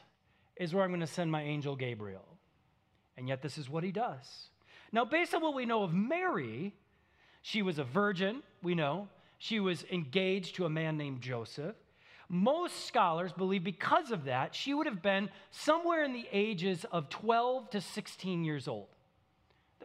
is 0.56 0.74
where 0.74 0.84
I'm 0.84 0.92
going 0.92 1.00
to 1.02 1.08
send 1.08 1.32
my 1.32 1.44
angel 1.44 1.76
Gabriel. 1.76 2.26
And 3.18 3.28
yet, 3.28 3.42
this 3.42 3.58
is 3.58 3.70
what 3.70 3.84
he 3.84 3.92
does. 3.92 4.50
Now, 4.92 5.04
based 5.06 5.34
on 5.34 5.42
what 5.42 5.54
we 5.54 5.66
know 5.66 5.84
of 5.84 5.94
Mary, 5.94 6.74
she 7.42 7.62
was 7.62 7.80
a 7.80 7.84
virgin, 7.84 8.42
we 8.64 8.76
know. 8.76 9.10
She 9.38 9.60
was 9.60 9.86
engaged 9.92 10.56
to 10.56 10.66
a 10.66 10.70
man 10.70 10.98
named 10.98 11.22
Joseph. 11.22 11.76
Most 12.28 12.86
scholars 12.86 13.34
believe 13.34 13.64
because 13.64 14.12
of 14.12 14.26
that, 14.26 14.54
she 14.54 14.74
would 14.74 14.86
have 14.86 15.02
been 15.02 15.30
somewhere 15.52 16.04
in 16.04 16.14
the 16.14 16.28
ages 16.32 16.86
of 16.92 17.10
12 17.10 17.72
to 17.72 17.82
16 17.82 18.46
years 18.46 18.68
old. 18.68 18.88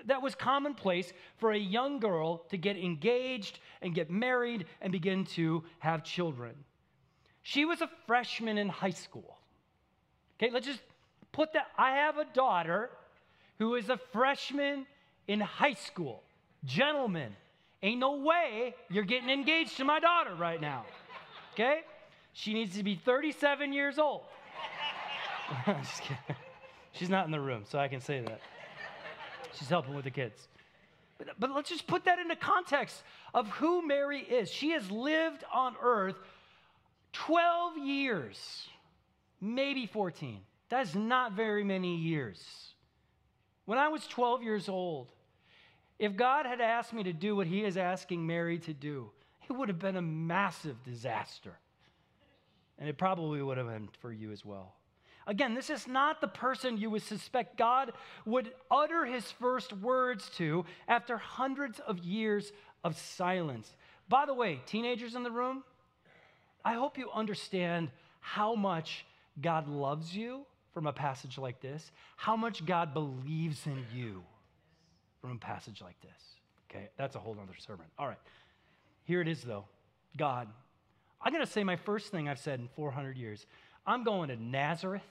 That 0.07 0.23
was 0.23 0.35
commonplace 0.35 1.13
for 1.39 1.53
a 1.53 1.59
young 1.59 1.99
girl 1.99 2.39
to 2.51 2.57
get 2.57 2.77
engaged 2.77 3.59
and 3.83 3.95
get 3.95 4.11
married 4.11 4.67
and 4.81 4.93
begin 4.93 5.25
to 5.27 5.65
have 5.79 6.05
children. 6.05 6.55
She 7.43 7.65
was 7.65 7.81
a 7.81 7.91
freshman 8.07 8.59
in 8.59 8.69
high 8.69 8.91
school. 8.91 9.39
Okay, 10.39 10.51
let's 10.53 10.67
just 10.67 10.83
put 11.33 11.53
that. 11.53 11.67
I 11.77 11.97
have 11.97 12.19
a 12.19 12.25
daughter 12.25 12.91
who 13.59 13.75
is 13.75 13.89
a 13.89 13.97
freshman 14.13 14.87
in 15.29 15.41
high 15.41 15.75
school. 15.75 16.23
Gentlemen, 16.65 17.35
ain't 17.83 18.01
no 18.01 18.17
way 18.17 18.75
you're 18.91 19.05
getting 19.05 19.31
engaged 19.31 19.77
to 19.77 19.85
my 19.85 20.01
daughter 20.01 20.35
right 20.35 20.61
now. 20.61 20.85
Okay? 21.53 21.81
She 22.33 22.53
needs 22.53 22.77
to 22.77 22.83
be 22.83 22.97
37 22.97 23.73
years 23.73 23.99
old. 23.99 24.23
She's 26.93 27.11
not 27.11 27.27
in 27.27 27.33
the 27.33 27.41
room, 27.41 27.65
so 27.69 27.79
I 27.79 27.89
can 27.89 28.01
say 28.01 28.21
that. 28.21 28.41
She's 29.59 29.69
helping 29.69 29.95
with 29.95 30.05
the 30.05 30.11
kids. 30.11 30.49
But, 31.19 31.29
but 31.39 31.51
let's 31.51 31.69
just 31.69 31.87
put 31.87 32.05
that 32.05 32.19
into 32.19 32.37
context 32.37 33.03
of 33.33 33.49
who 33.49 33.87
Mary 33.87 34.21
is. 34.21 34.51
She 34.51 34.71
has 34.71 34.91
lived 34.91 35.45
on 35.53 35.75
earth 35.83 36.17
12 37.13 37.79
years, 37.79 38.69
maybe 39.41 39.87
14. 39.87 40.41
That's 40.69 40.95
not 40.95 41.33
very 41.33 41.63
many 41.63 41.97
years. 41.97 42.43
When 43.65 43.79
I 43.79 43.89
was 43.89 44.07
12 44.07 44.43
years 44.43 44.69
old, 44.69 45.13
if 45.99 46.17
God 46.17 46.47
had 46.47 46.61
asked 46.61 46.93
me 46.93 47.05
to 47.05 47.13
do 47.13 47.37
what 47.37 47.47
He 47.47 47.65
is 47.65 47.77
asking 47.77 48.27
Mary 48.27 48.59
to 48.61 48.75
do, 48.75 49.11
it 49.49 49.53
would 49.53 49.69
have 49.69 49.79
been 49.79 49.97
a 49.97 50.03
massive 50.03 50.83
disaster. 50.83 51.59
And 52.79 52.89
it 52.89 52.99
probably 52.99 53.41
would 53.41 53.57
have 53.57 53.69
been 53.69 53.89
for 54.01 54.13
you 54.13 54.33
as 54.33 54.45
well. 54.45 54.75
Again, 55.27 55.55
this 55.55 55.71
is 55.71 55.87
not 55.87 56.21
the 56.21 56.29
person 56.29 56.77
you 56.77 56.91
would 56.91 57.03
suspect 57.03 57.57
God 57.57 57.93
would 58.27 58.53
utter 58.71 59.05
his 59.07 59.31
first 59.33 59.73
words 59.73 60.29
to 60.37 60.65
after 60.87 61.17
hundreds 61.17 61.81
of 61.81 61.99
years 62.01 62.53
of 62.83 62.97
silence. 62.99 63.75
By 64.09 64.27
the 64.27 64.35
way, 64.35 64.61
teenagers 64.67 65.15
in 65.15 65.23
the 65.23 65.31
room, 65.31 65.65
I 66.65 66.75
hope 66.75 66.99
you 66.99 67.11
understand 67.13 67.91
how 68.21 68.55
much 68.55 69.07
God 69.41 69.69
loves 69.69 70.15
you 70.15 70.45
from 70.73 70.87
a 70.87 70.93
passage 70.93 71.39
like 71.39 71.61
this, 71.61 71.91
how 72.17 72.37
much 72.37 72.67
God 72.67 72.93
believes 72.93 73.67
in 73.67 73.85
you 73.95 74.23
from 75.21 75.33
a 75.33 75.39
passage 75.39 75.81
like 75.81 76.01
this. 76.03 76.11
Okay, 76.71 76.89
that's 76.99 77.17
a 77.17 77.19
whole 77.19 77.37
other 77.41 77.57
sermon. 77.59 77.87
All 77.99 78.09
right, 78.09 78.19
here 79.05 79.21
it 79.21 79.29
is 79.29 79.43
though 79.43 79.65
God. 80.17 80.49
I'm 81.23 81.33
to 81.33 81.47
say 81.47 81.65
my 81.65 81.77
first 81.77 82.09
thing 82.09 82.29
I've 82.29 82.39
said 82.39 82.61
in 82.61 82.69
400 82.77 83.17
years. 83.17 83.47
I'm 83.87 84.05
going 84.05 84.29
to 84.29 84.37
Nazareth 84.37 85.03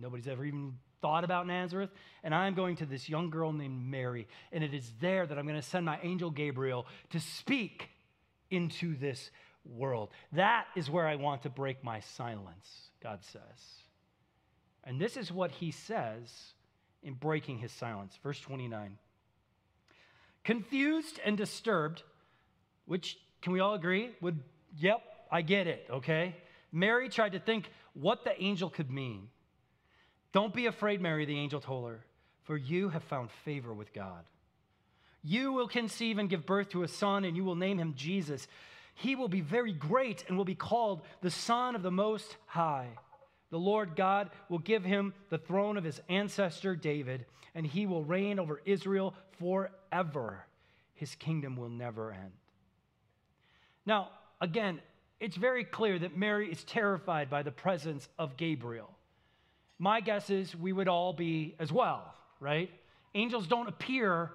Nobody's 0.00 0.28
ever 0.28 0.44
even 0.44 0.74
thought 1.02 1.24
about 1.24 1.46
Nazareth. 1.46 1.90
And 2.22 2.34
I'm 2.34 2.54
going 2.54 2.76
to 2.76 2.86
this 2.86 3.08
young 3.08 3.30
girl 3.30 3.52
named 3.52 3.86
Mary. 3.86 4.26
And 4.52 4.64
it 4.64 4.74
is 4.74 4.92
there 5.00 5.26
that 5.26 5.38
I'm 5.38 5.46
going 5.46 5.60
to 5.60 5.66
send 5.66 5.84
my 5.86 5.98
angel 6.02 6.30
Gabriel 6.30 6.86
to 7.10 7.20
speak 7.20 7.88
into 8.50 8.96
this 8.96 9.30
world. 9.64 10.10
That 10.32 10.66
is 10.74 10.90
where 10.90 11.06
I 11.06 11.16
want 11.16 11.42
to 11.42 11.50
break 11.50 11.84
my 11.84 12.00
silence, 12.00 12.90
God 13.02 13.20
says. 13.22 13.42
And 14.84 15.00
this 15.00 15.16
is 15.16 15.30
what 15.30 15.50
he 15.50 15.70
says 15.70 16.30
in 17.02 17.14
breaking 17.14 17.58
his 17.58 17.72
silence. 17.72 18.18
Verse 18.22 18.40
29. 18.40 18.98
Confused 20.44 21.20
and 21.24 21.36
disturbed, 21.36 22.02
which 22.86 23.18
can 23.42 23.52
we 23.52 23.60
all 23.60 23.74
agree 23.74 24.10
would, 24.20 24.40
yep, 24.76 25.02
I 25.30 25.42
get 25.42 25.66
it, 25.66 25.86
okay? 25.90 26.36
Mary 26.72 27.08
tried 27.08 27.32
to 27.32 27.38
think 27.38 27.70
what 27.94 28.24
the 28.24 28.40
angel 28.42 28.70
could 28.70 28.90
mean. 28.90 29.28
Don't 30.32 30.54
be 30.54 30.66
afraid, 30.66 31.00
Mary, 31.00 31.24
the 31.24 31.38
angel 31.38 31.60
told 31.60 31.88
her, 31.88 32.04
for 32.44 32.56
you 32.56 32.88
have 32.90 33.02
found 33.04 33.30
favor 33.44 33.72
with 33.72 33.92
God. 33.92 34.24
You 35.22 35.52
will 35.52 35.68
conceive 35.68 36.18
and 36.18 36.30
give 36.30 36.46
birth 36.46 36.70
to 36.70 36.82
a 36.82 36.88
son, 36.88 37.24
and 37.24 37.36
you 37.36 37.44
will 37.44 37.56
name 37.56 37.78
him 37.78 37.94
Jesus. 37.96 38.46
He 38.94 39.16
will 39.16 39.28
be 39.28 39.40
very 39.40 39.72
great 39.72 40.24
and 40.28 40.36
will 40.36 40.44
be 40.44 40.54
called 40.54 41.02
the 41.20 41.30
Son 41.30 41.74
of 41.74 41.82
the 41.82 41.90
Most 41.90 42.36
High. 42.46 42.88
The 43.50 43.58
Lord 43.58 43.96
God 43.96 44.30
will 44.48 44.58
give 44.58 44.84
him 44.84 45.12
the 45.28 45.38
throne 45.38 45.76
of 45.76 45.84
his 45.84 46.00
ancestor 46.08 46.76
David, 46.76 47.26
and 47.54 47.66
he 47.66 47.86
will 47.86 48.04
reign 48.04 48.38
over 48.38 48.60
Israel 48.64 49.14
forever. 49.38 50.44
His 50.94 51.14
kingdom 51.16 51.56
will 51.56 51.68
never 51.68 52.12
end. 52.12 52.32
Now, 53.84 54.10
again, 54.40 54.80
it's 55.18 55.36
very 55.36 55.64
clear 55.64 55.98
that 55.98 56.16
Mary 56.16 56.50
is 56.50 56.62
terrified 56.64 57.28
by 57.28 57.42
the 57.42 57.50
presence 57.50 58.08
of 58.18 58.36
Gabriel 58.36 58.90
my 59.80 60.00
guess 60.00 60.28
is 60.28 60.54
we 60.54 60.74
would 60.74 60.88
all 60.88 61.14
be 61.14 61.54
as 61.58 61.72
well, 61.72 62.14
right? 62.38 62.70
Angels 63.14 63.46
don't 63.46 63.66
appear 63.66 64.30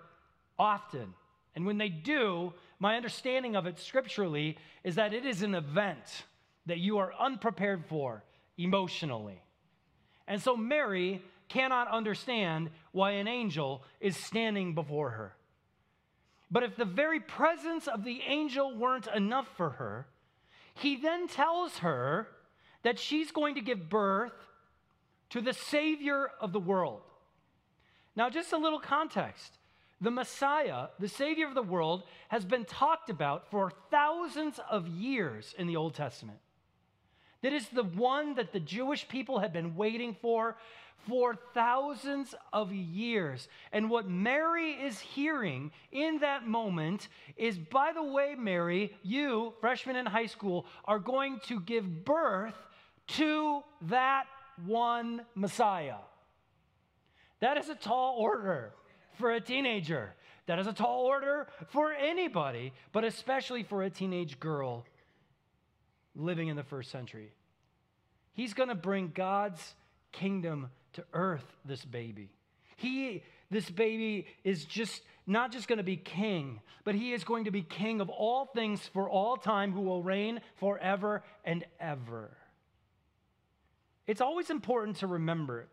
often. 0.58 1.14
And 1.56 1.68
when 1.68 1.78
they 1.78 1.88
do, 1.88 2.52
my 2.80 2.96
understanding 2.96 3.56
of 3.56 3.68
it 3.68 3.80
scripturally 3.80 4.58
is 4.84 4.96
that 4.96 5.14
it 5.14 5.24
is 5.24 5.44
an 5.44 5.54
event 5.54 6.24
that 6.66 6.80
you 6.80 6.98
are 6.98 7.14
unprepared 7.20 7.86
for 7.86 8.24
emotionally. 8.58 9.40
And 10.28 10.42
so 10.42 10.58
Mary 10.58 11.22
cannot 11.48 11.90
understand 11.90 12.72
why 12.92 13.12
an 13.12 13.28
angel 13.28 13.84
is 14.02 14.18
standing 14.18 14.74
before 14.74 15.12
her. 15.12 15.36
But 16.50 16.64
if 16.64 16.75
the 16.75 16.86
very 16.86 17.20
presence 17.20 17.88
of 17.88 18.04
the 18.04 18.20
angel 18.25 18.75
weren't 18.75 19.08
enough 19.14 19.48
for 19.56 19.70
her, 19.72 20.08
he 20.74 20.96
then 20.96 21.28
tells 21.28 21.78
her 21.78 22.30
that 22.82 22.98
she's 22.98 23.32
going 23.32 23.56
to 23.56 23.62
give 23.62 23.90
birth 23.90 24.34
to 25.36 25.42
the 25.42 25.51
Savior 25.51 26.32
of 26.39 26.54
the 26.54 26.62
world. 26.62 27.01
Now, 28.15 28.30
just 28.30 28.54
a 28.54 28.58
little 28.58 28.80
context. 28.80 29.60
The 30.00 30.10
Messiah, 30.10 30.88
the 30.98 31.10
Savior 31.10 31.46
of 31.46 31.56
the 31.56 31.62
world, 31.62 32.04
has 32.30 32.46
been 32.46 32.63
talked 32.63 33.10
about 33.10 33.51
for 33.51 33.74
thousands 33.92 34.62
of 34.72 34.88
years 34.88 35.54
in 35.58 35.68
the 35.68 35.75
Old 35.75 35.94
Testament. 35.94 36.39
That 37.42 37.51
is 37.51 37.68
the 37.68 37.84
one 37.84 38.36
that 38.36 38.54
the 38.54 38.62
Jewish 38.62 39.10
people 39.10 39.39
have 39.39 39.51
been 39.51 39.75
waiting 39.75 40.15
for 40.22 40.56
for 41.06 41.36
thousands 41.54 42.34
of 42.54 42.72
years. 42.72 43.50
And 43.74 43.89
what 43.89 44.08
Mary 44.08 44.72
is 44.72 45.01
hearing 45.01 45.74
in 45.92 46.20
that 46.20 46.48
moment 46.48 47.10
is 47.36 47.58
by 47.58 47.92
the 47.92 48.04
way, 48.04 48.36
Mary, 48.36 48.94
you, 49.04 49.54
freshman 49.60 49.98
in 49.98 50.06
high 50.06 50.27
school, 50.27 50.65
are 50.86 50.98
going 50.98 51.42
to 51.48 51.60
give 51.60 52.06
birth 52.06 52.56
to 53.08 53.63
that 53.82 54.27
one 54.65 55.25
Messiah. 55.35 55.97
That 57.39 57.57
is 57.57 57.69
a 57.69 57.75
tall 57.75 58.15
order 58.17 58.74
for 59.17 59.31
a 59.31 59.41
teenager. 59.41 60.13
That 60.47 60.59
is 60.59 60.67
a 60.67 60.74
tall 60.74 61.05
order 61.05 61.47
for 61.69 61.91
anybody, 61.91 62.74
but 62.91 63.03
especially 63.03 63.63
for 63.63 63.83
a 63.83 63.89
teenage 63.89 64.39
girl 64.39 64.85
living 66.15 66.47
in 66.47 66.55
the 66.55 66.63
first 66.63 66.91
century. 66.91 67.31
He's 68.33 68.53
going 68.53 68.69
to 68.69 68.75
bring 68.75 69.12
God's 69.13 69.75
kingdom 70.12 70.69
to 70.93 71.03
earth, 71.13 71.45
this 71.65 71.83
baby. 71.83 72.29
He, 72.77 73.24
this 73.50 73.69
baby 73.69 74.27
is 74.43 74.65
just 74.65 75.01
not 75.25 75.51
just 75.51 75.67
going 75.67 75.77
to 75.77 75.83
be 75.83 75.97
king, 75.97 76.62
but 76.83 76.95
he 76.95 77.13
is 77.13 77.24
going 77.24 77.45
to 77.45 77.51
be 77.51 77.62
king 77.62 78.01
of 78.01 78.09
all 78.09 78.45
things 78.45 78.88
for 78.93 79.09
all 79.09 79.38
time, 79.38 79.71
who 79.71 79.81
will 79.81 80.03
reign 80.03 80.41
forever 80.55 81.24
and 81.43 81.65
ever. 81.79 82.38
It's 84.07 84.21
always 84.21 84.50
important 84.50 84.97
to 84.97 85.07
remember 85.07 85.67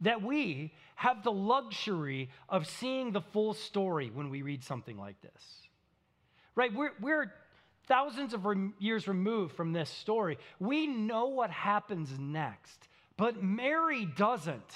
that 0.00 0.22
we 0.22 0.72
have 0.94 1.22
the 1.22 1.32
luxury 1.32 2.30
of 2.48 2.66
seeing 2.66 3.12
the 3.12 3.20
full 3.20 3.54
story 3.54 4.10
when 4.12 4.30
we 4.30 4.42
read 4.42 4.64
something 4.64 4.96
like 4.96 5.20
this. 5.20 5.68
Right? 6.54 6.72
We're, 6.72 6.92
we're 7.00 7.32
thousands 7.86 8.34
of 8.34 8.46
years 8.78 9.08
removed 9.08 9.54
from 9.54 9.72
this 9.72 9.90
story. 9.90 10.38
We 10.58 10.86
know 10.86 11.26
what 11.26 11.50
happens 11.50 12.10
next, 12.18 12.88
but 13.16 13.42
Mary 13.42 14.06
doesn't. 14.06 14.74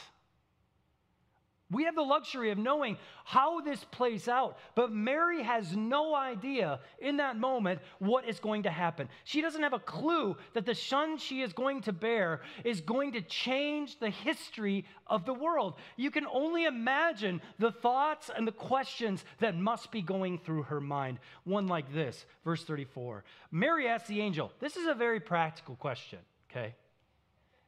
We 1.72 1.84
have 1.84 1.94
the 1.94 2.02
luxury 2.02 2.50
of 2.50 2.58
knowing 2.58 2.98
how 3.24 3.62
this 3.62 3.82
plays 3.84 4.28
out, 4.28 4.58
but 4.74 4.92
Mary 4.92 5.42
has 5.42 5.74
no 5.74 6.14
idea 6.14 6.80
in 6.98 7.16
that 7.16 7.38
moment 7.38 7.80
what 7.98 8.28
is 8.28 8.38
going 8.38 8.64
to 8.64 8.70
happen. 8.70 9.08
She 9.24 9.40
doesn't 9.40 9.62
have 9.62 9.72
a 9.72 9.78
clue 9.78 10.36
that 10.52 10.66
the 10.66 10.74
son 10.74 11.16
she 11.16 11.40
is 11.40 11.54
going 11.54 11.80
to 11.82 11.92
bear 11.92 12.42
is 12.62 12.82
going 12.82 13.12
to 13.12 13.22
change 13.22 13.98
the 13.98 14.10
history 14.10 14.84
of 15.06 15.24
the 15.24 15.32
world. 15.32 15.74
You 15.96 16.10
can 16.10 16.26
only 16.26 16.64
imagine 16.64 17.40
the 17.58 17.72
thoughts 17.72 18.30
and 18.34 18.46
the 18.46 18.52
questions 18.52 19.24
that 19.40 19.56
must 19.56 19.90
be 19.90 20.02
going 20.02 20.38
through 20.38 20.64
her 20.64 20.80
mind. 20.80 21.20
One 21.44 21.66
like 21.66 21.92
this, 21.94 22.26
verse 22.44 22.64
34. 22.64 23.24
Mary 23.50 23.88
asked 23.88 24.08
the 24.08 24.20
angel, 24.20 24.52
This 24.60 24.76
is 24.76 24.86
a 24.86 24.94
very 24.94 25.20
practical 25.20 25.76
question, 25.76 26.18
okay? 26.50 26.74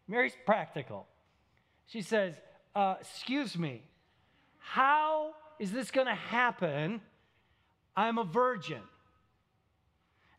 Mary's 0.06 0.37
practical. 0.44 1.06
She 1.87 2.02
says, 2.02 2.34
uh, 2.75 2.96
Excuse 3.00 3.56
me. 3.56 3.82
How 4.66 5.35
is 5.59 5.71
this 5.71 5.90
going 5.90 6.06
to 6.06 6.14
happen? 6.14 7.00
I'm 7.94 8.18
a 8.18 8.25
virgin. 8.25 8.80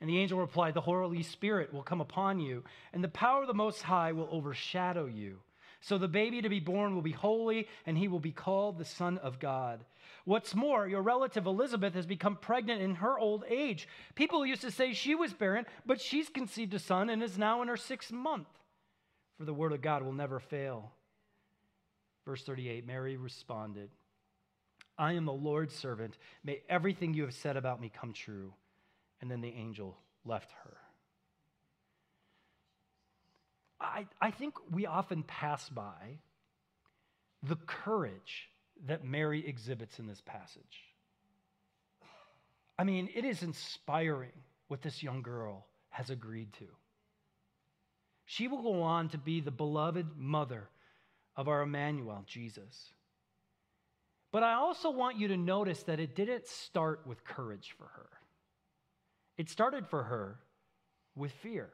And 0.01 0.10
the 0.10 0.17
angel 0.17 0.39
replied, 0.39 0.74
The 0.74 0.82
Holy 0.82 1.24
Spirit 1.24 1.74
will 1.74 1.84
come 1.84 2.01
upon 2.01 2.39
you, 2.39 2.63
and 2.91 3.03
the 3.03 3.08
power 3.08 3.44
of 3.44 3.48
the 3.48 3.53
Most 3.53 3.84
High 3.84 4.12
will 4.12 4.27
overshadow 4.29 5.05
you. 5.05 5.39
So 5.79 5.98
the 5.98 6.08
baby 6.08 6.41
to 6.41 6.50
be 6.50 6.60
born 6.60 6.96
will 6.96 7.01
be 7.01 7.12
holy, 7.12 7.67
and 7.86 7.98
he 7.98 8.08
will 8.08 8.20
be 8.20 8.32
called 8.32 8.77
the 8.77 8.86
Son 8.86 9.20
of 9.20 9.39
God. 9.39 9.86
What's 10.25 10.55
more, 10.55 10.88
your 10.88 11.03
relative 11.03 11.46
Elizabeth 11.46 11.94
has 11.94 12.08
become 12.08 12.36
pregnant 12.36 12.82
in 12.82 12.96
her 12.96 13.17
old 13.17 13.46
age. 13.48 13.88
People 14.15 14.46
used 14.46 14.63
to 14.63 14.72
say 14.72 14.94
she 14.94 15.13
was 15.13 15.34
barren, 15.34 15.65
but 15.86 16.01
she's 16.01 16.29
conceived 16.29 16.74
a 16.74 16.79
son 16.79 17.10
and 17.10 17.22
is 17.22 17.38
now 17.38 17.62
in 17.62 17.67
her 17.67 17.77
sixth 17.77 18.12
month. 18.12 18.48
For 19.38 19.46
the 19.46 19.53
word 19.53 19.72
of 19.72 19.82
God 19.82 20.01
will 20.01 20.13
never 20.13 20.39
fail. 20.39 20.91
Verse 22.25 22.44
38 22.44 22.88
Mary 22.88 23.17
responded, 23.17 23.89
I 24.97 25.13
am 25.13 25.25
the 25.25 25.33
Lord's 25.33 25.75
servant. 25.75 26.17
May 26.43 26.61
everything 26.69 27.13
you 27.13 27.23
have 27.23 27.33
said 27.33 27.57
about 27.57 27.81
me 27.81 27.91
come 27.93 28.13
true. 28.13 28.53
And 29.21 29.29
then 29.29 29.41
the 29.41 29.53
angel 29.53 29.97
left 30.23 30.51
her. 30.63 30.77
I, 33.79 34.07
I 34.21 34.31
think 34.31 34.55
we 34.71 34.85
often 34.85 35.23
pass 35.23 35.69
by 35.69 36.19
the 37.43 37.55
courage 37.55 38.49
that 38.87 39.03
Mary 39.03 39.45
exhibits 39.45 39.99
in 39.99 40.07
this 40.07 40.21
passage. 40.25 40.83
I 42.77 42.83
mean, 42.83 43.09
it 43.13 43.25
is 43.25 43.43
inspiring 43.43 44.31
what 44.67 44.81
this 44.81 45.03
young 45.03 45.21
girl 45.21 45.65
has 45.89 46.09
agreed 46.09 46.51
to. 46.53 46.65
She 48.25 48.47
will 48.47 48.61
go 48.61 48.81
on 48.81 49.09
to 49.09 49.17
be 49.17 49.39
the 49.39 49.51
beloved 49.51 50.17
mother 50.17 50.67
of 51.37 51.47
our 51.47 51.61
Emmanuel, 51.61 52.23
Jesus. 52.25 52.91
But 54.36 54.44
I 54.44 54.56
also 54.56 54.89
want 54.89 55.18
you 55.18 55.30
to 55.30 55.38
notice 55.38 55.84
that 55.84 56.01
it 56.01 56.13
didn't 56.13 56.46
start 56.46 57.08
with 57.08 57.24
courage 57.24 57.74
for 57.77 57.86
her, 57.86 58.10
it 59.38 59.50
started 59.50 59.88
for 59.88 60.04
her 60.04 60.39
with 61.15 61.32
fear. 61.32 61.70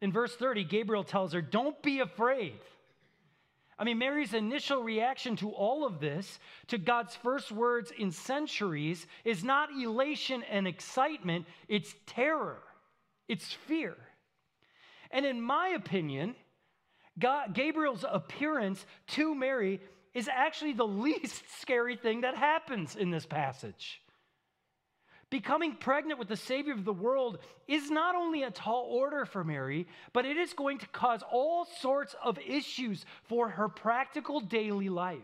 In 0.00 0.12
verse 0.12 0.36
30, 0.36 0.62
Gabriel 0.62 1.02
tells 1.02 1.32
her, 1.32 1.42
Don't 1.42 1.82
be 1.82 1.98
afraid. 1.98 2.60
I 3.76 3.82
mean, 3.82 3.98
Mary's 3.98 4.34
initial 4.34 4.84
reaction 4.84 5.34
to 5.38 5.50
all 5.50 5.84
of 5.84 5.98
this, 5.98 6.38
to 6.68 6.78
God's 6.78 7.16
first 7.16 7.50
words 7.50 7.90
in 7.98 8.12
centuries, 8.12 9.04
is 9.24 9.42
not 9.42 9.70
elation 9.72 10.44
and 10.48 10.68
excitement, 10.68 11.44
it's 11.66 11.92
terror, 12.06 12.62
it's 13.26 13.52
fear. 13.66 13.96
And 15.10 15.26
in 15.26 15.42
my 15.42 15.70
opinion, 15.70 16.36
God, 17.18 17.52
Gabriel's 17.52 18.04
appearance 18.08 18.86
to 19.08 19.34
Mary 19.34 19.80
is 20.14 20.28
actually 20.28 20.72
the 20.72 20.86
least 20.86 21.42
scary 21.60 21.96
thing 21.96 22.22
that 22.22 22.36
happens 22.36 22.96
in 22.96 23.10
this 23.10 23.26
passage. 23.26 24.00
Becoming 25.30 25.76
pregnant 25.76 26.18
with 26.18 26.26
the 26.26 26.36
Savior 26.36 26.72
of 26.72 26.84
the 26.84 26.92
world 26.92 27.38
is 27.68 27.88
not 27.88 28.16
only 28.16 28.42
a 28.42 28.50
tall 28.50 28.88
order 28.90 29.24
for 29.24 29.44
Mary, 29.44 29.86
but 30.12 30.24
it 30.24 30.36
is 30.36 30.52
going 30.54 30.78
to 30.78 30.88
cause 30.88 31.22
all 31.30 31.66
sorts 31.80 32.16
of 32.24 32.36
issues 32.40 33.04
for 33.28 33.48
her 33.48 33.68
practical 33.68 34.40
daily 34.40 34.88
life. 34.88 35.20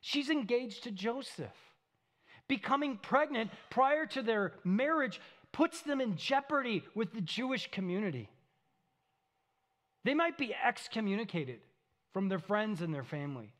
She's 0.00 0.30
engaged 0.30 0.82
to 0.82 0.90
Joseph. 0.90 1.54
Becoming 2.48 2.96
pregnant 2.96 3.52
prior 3.70 4.06
to 4.06 4.22
their 4.22 4.54
marriage 4.64 5.20
puts 5.52 5.82
them 5.82 6.00
in 6.00 6.16
jeopardy 6.16 6.82
with 6.96 7.12
the 7.12 7.20
Jewish 7.20 7.70
community. 7.70 8.28
They 10.02 10.14
might 10.14 10.38
be 10.38 10.52
excommunicated 10.54 11.60
from 12.12 12.28
their 12.28 12.38
friends 12.38 12.80
and 12.80 12.92
their 12.92 13.04
family. 13.04 13.52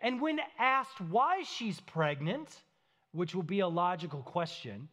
And 0.00 0.20
when 0.20 0.38
asked 0.58 1.00
why 1.00 1.42
she's 1.42 1.80
pregnant, 1.80 2.48
which 3.12 3.34
will 3.34 3.42
be 3.42 3.60
a 3.60 3.68
logical 3.68 4.22
question 4.22 4.88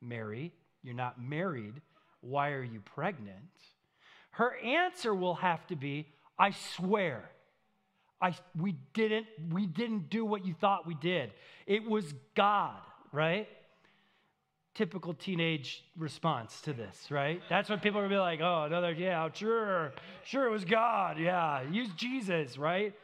Mary, 0.00 0.52
you're 0.82 0.94
not 0.94 1.20
married. 1.20 1.74
Why 2.20 2.50
are 2.50 2.62
you 2.62 2.80
pregnant? 2.80 3.36
Her 4.30 4.56
answer 4.58 5.12
will 5.14 5.34
have 5.34 5.66
to 5.66 5.76
be 5.76 6.06
I 6.38 6.52
swear. 6.76 7.28
I, 8.20 8.34
we, 8.56 8.76
didn't, 8.94 9.26
we 9.50 9.66
didn't 9.66 10.10
do 10.10 10.24
what 10.24 10.44
you 10.46 10.54
thought 10.54 10.86
we 10.86 10.94
did. 10.94 11.32
It 11.66 11.88
was 11.88 12.14
God, 12.34 12.80
right? 13.12 13.48
Typical 14.78 15.12
teenage 15.12 15.82
response 15.96 16.60
to 16.60 16.72
this, 16.72 17.10
right? 17.10 17.42
That's 17.50 17.68
what 17.68 17.82
people 17.82 18.00
would 18.00 18.10
be 18.10 18.16
like, 18.16 18.38
oh, 18.40 18.62
another, 18.62 18.92
yeah, 18.92 19.28
sure, 19.34 19.92
sure, 20.22 20.46
it 20.46 20.52
was 20.52 20.64
God, 20.64 21.18
yeah, 21.18 21.62
use 21.68 21.88
Jesus, 21.96 22.56
right? 22.56 22.94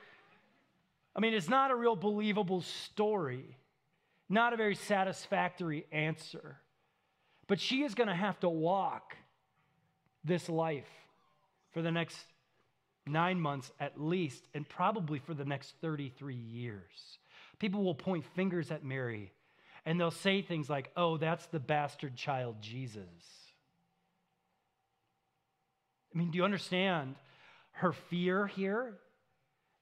I 1.17 1.19
mean, 1.19 1.35
it's 1.35 1.49
not 1.49 1.73
a 1.73 1.75
real 1.75 1.97
believable 1.97 2.61
story. 2.61 3.57
Not 4.29 4.53
a 4.53 4.57
very 4.57 4.77
satisfactory 4.77 5.85
answer. 5.91 6.59
But 7.49 7.59
she 7.59 7.83
is 7.83 7.97
going 7.97 8.09
to 8.09 8.15
have 8.15 8.39
to 8.41 8.49
walk 8.49 9.17
this 10.23 10.49
life 10.49 10.89
for 11.73 11.83
the 11.83 11.91
next 11.91 12.17
nine 13.05 13.41
months 13.41 13.73
at 13.81 14.01
least, 14.01 14.45
and 14.55 14.69
probably 14.69 15.19
for 15.19 15.35
the 15.35 15.45
next 15.45 15.75
33 15.81 16.37
years. 16.37 17.19
People 17.59 17.83
will 17.83 17.97
point 17.97 18.25
fingers 18.37 18.71
at 18.71 18.85
Mary 18.85 19.33
and 19.87 20.01
they'll 20.01 20.11
say 20.11 20.43
things 20.43 20.71
like, 20.71 20.91
oh, 20.97 21.17
that's 21.17 21.47
the 21.47 21.61
bastard 21.61 22.17
child 22.17 22.57
Jesus. 22.61 23.03
I 26.15 26.19
mean, 26.19 26.31
do 26.31 26.39
you 26.39 26.45
understand 26.45 27.17
her 27.73 27.93
fear 27.93 28.47
here? 28.47 28.95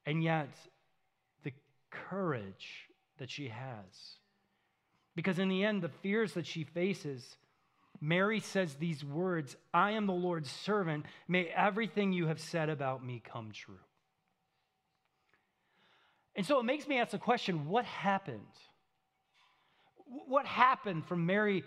And 0.07 0.23
yet, 0.23 0.49
the 1.45 1.53
courage 1.91 2.89
that 3.19 3.31
she 3.31 3.49
has. 3.49 4.17
Because 5.15 5.39
in 5.39 5.49
the 5.49 5.65
end, 5.65 5.83
the 5.83 5.89
fears 5.89 6.33
that 6.35 6.47
she 6.47 6.65
faces, 6.65 7.37
Mary 8.01 8.41
says 8.41 8.75
these 8.75 9.05
words 9.05 9.57
I 9.73 9.93
am 9.93 10.07
the 10.07 10.13
Lord's 10.13 10.51
servant. 10.51 11.05
May 11.29 11.47
everything 11.47 12.13
you 12.13 12.27
have 12.27 12.41
said 12.41 12.69
about 12.69 13.05
me 13.05 13.23
come 13.25 13.51
true. 13.53 13.77
And 16.35 16.47
so 16.47 16.59
it 16.59 16.65
makes 16.65 16.89
me 16.89 16.99
ask 16.99 17.11
the 17.11 17.19
question 17.19 17.69
what 17.69 17.85
happened? 17.85 18.41
What 20.27 20.47
happened 20.47 21.07
from 21.07 21.27
Mary 21.27 21.65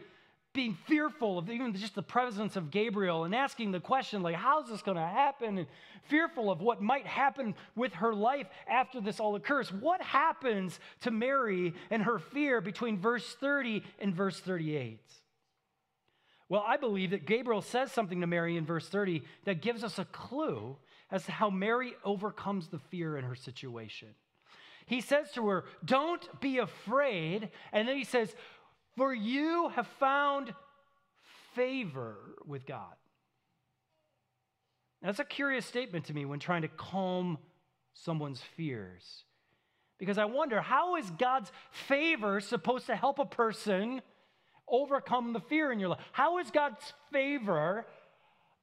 being 0.53 0.77
fearful 0.88 1.38
of 1.38 1.49
even 1.49 1.75
just 1.75 1.95
the 1.95 2.01
presence 2.01 2.55
of 2.55 2.71
Gabriel 2.71 3.25
and 3.25 3.36
asking 3.36 3.71
the 3.71 3.79
question, 3.79 4.23
like, 4.23 4.36
how's 4.36 4.69
this 4.69 4.81
going 4.81 4.97
to 4.97 5.03
happen? 5.03 5.58
And 5.58 5.67
fearful 6.10 6.49
of 6.49 6.62
what 6.62 6.81
might 6.81 7.05
happen 7.05 7.53
with 7.75 7.93
her 7.95 8.15
life 8.15 8.47
after 8.67 9.01
this 9.01 9.19
all 9.19 9.36
occurs. 9.36 9.71
What 9.71 10.01
happens 10.01 10.79
to 11.01 11.12
Mary 11.12 11.73
and 11.91 12.01
her 12.03 12.19
fear 12.19 12.62
between 12.62 12.97
verse 12.97 13.36
30 13.39 13.84
and 13.99 14.15
verse 14.15 14.39
38? 14.39 15.01
Well, 16.47 16.63
I 16.65 16.77
believe 16.77 17.12
that 17.12 17.25
Gabriel 17.25 17.62
says 17.62 17.91
something 17.91 18.21
to 18.21 18.27
Mary 18.27 18.55
in 18.55 18.65
verse 18.65 18.88
30 18.88 19.23
that 19.45 19.62
gives 19.62 19.84
us 19.84 19.99
a 19.99 20.05
clue 20.05 20.77
as 21.12 21.25
to 21.25 21.31
how 21.31 21.49
Mary 21.49 21.93
overcomes 22.03 22.67
the 22.67 22.79
fear 22.79 23.17
in 23.17 23.25
her 23.25 23.36
situation. 23.36 24.10
He 24.85 25.01
says 25.01 25.31
to 25.33 25.47
her, 25.47 25.65
Don't 25.83 26.39
be 26.39 26.59
afraid. 26.59 27.49
And 27.71 27.87
then 27.87 27.97
he 27.97 28.03
says, 28.03 28.35
for 28.95 29.13
you 29.13 29.69
have 29.69 29.87
found 29.99 30.53
favor 31.53 32.17
with 32.45 32.65
God. 32.65 32.95
That's 35.01 35.19
a 35.19 35.25
curious 35.25 35.65
statement 35.65 36.05
to 36.05 36.13
me 36.13 36.25
when 36.25 36.39
trying 36.39 36.63
to 36.63 36.67
calm 36.67 37.37
someone's 37.93 38.41
fears. 38.55 39.23
Because 39.97 40.17
I 40.17 40.25
wonder, 40.25 40.61
how 40.61 40.95
is 40.95 41.09
God's 41.11 41.51
favor 41.71 42.39
supposed 42.39 42.87
to 42.87 42.95
help 42.95 43.19
a 43.19 43.25
person 43.25 44.01
overcome 44.67 45.33
the 45.33 45.39
fear 45.39 45.71
in 45.71 45.79
your 45.79 45.89
life? 45.89 45.99
How 46.11 46.39
is 46.39 46.49
God's 46.51 46.93
favor 47.11 47.85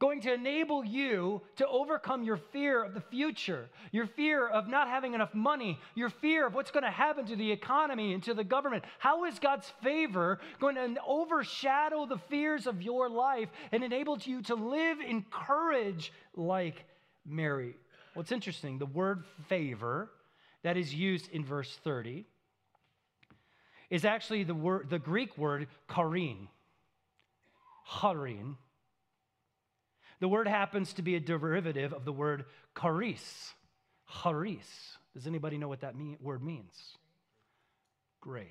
going 0.02 0.20
to 0.20 0.34
enable 0.34 0.84
you 0.84 1.40
to 1.54 1.64
overcome 1.68 2.24
your 2.24 2.36
fear 2.36 2.82
of 2.82 2.92
the 2.92 3.00
future, 3.00 3.68
your 3.92 4.04
fear 4.04 4.48
of 4.48 4.66
not 4.66 4.88
having 4.88 5.14
enough 5.14 5.32
money, 5.32 5.78
your 5.94 6.10
fear 6.10 6.44
of 6.44 6.54
what's 6.54 6.72
going 6.72 6.82
to 6.82 6.90
happen 6.90 7.24
to 7.24 7.36
the 7.36 7.52
economy 7.52 8.12
and 8.12 8.20
to 8.20 8.34
the 8.34 8.42
government. 8.42 8.82
How 8.98 9.26
is 9.26 9.38
God's 9.38 9.72
favor 9.80 10.40
going 10.58 10.74
to 10.74 10.96
overshadow 11.06 12.04
the 12.04 12.18
fears 12.18 12.66
of 12.66 12.82
your 12.82 13.08
life 13.08 13.48
and 13.70 13.84
enable 13.84 14.18
you 14.18 14.42
to 14.42 14.56
live 14.56 14.98
in 14.98 15.24
courage 15.30 16.12
like 16.34 16.84
Mary? 17.24 17.76
What's 18.14 18.32
interesting, 18.32 18.78
the 18.78 18.86
word 18.86 19.22
favor 19.48 20.10
that 20.64 20.76
is 20.76 20.92
used 20.92 21.28
in 21.30 21.44
verse 21.44 21.78
30 21.84 22.24
is 23.88 24.04
actually 24.04 24.42
the, 24.42 24.52
word, 24.52 24.90
the 24.90 24.98
Greek 24.98 25.38
word 25.38 25.68
charin. 25.94 26.48
Charin. 28.00 28.56
The 30.22 30.28
word 30.28 30.46
happens 30.46 30.92
to 30.92 31.02
be 31.02 31.16
a 31.16 31.20
derivative 31.20 31.92
of 31.92 32.04
the 32.04 32.12
word 32.12 32.44
charis. 32.80 33.54
Charis. 34.22 34.96
Does 35.14 35.26
anybody 35.26 35.58
know 35.58 35.66
what 35.66 35.80
that 35.80 35.96
mean, 35.96 36.16
word 36.20 36.44
means? 36.44 36.72
Grace. 38.20 38.46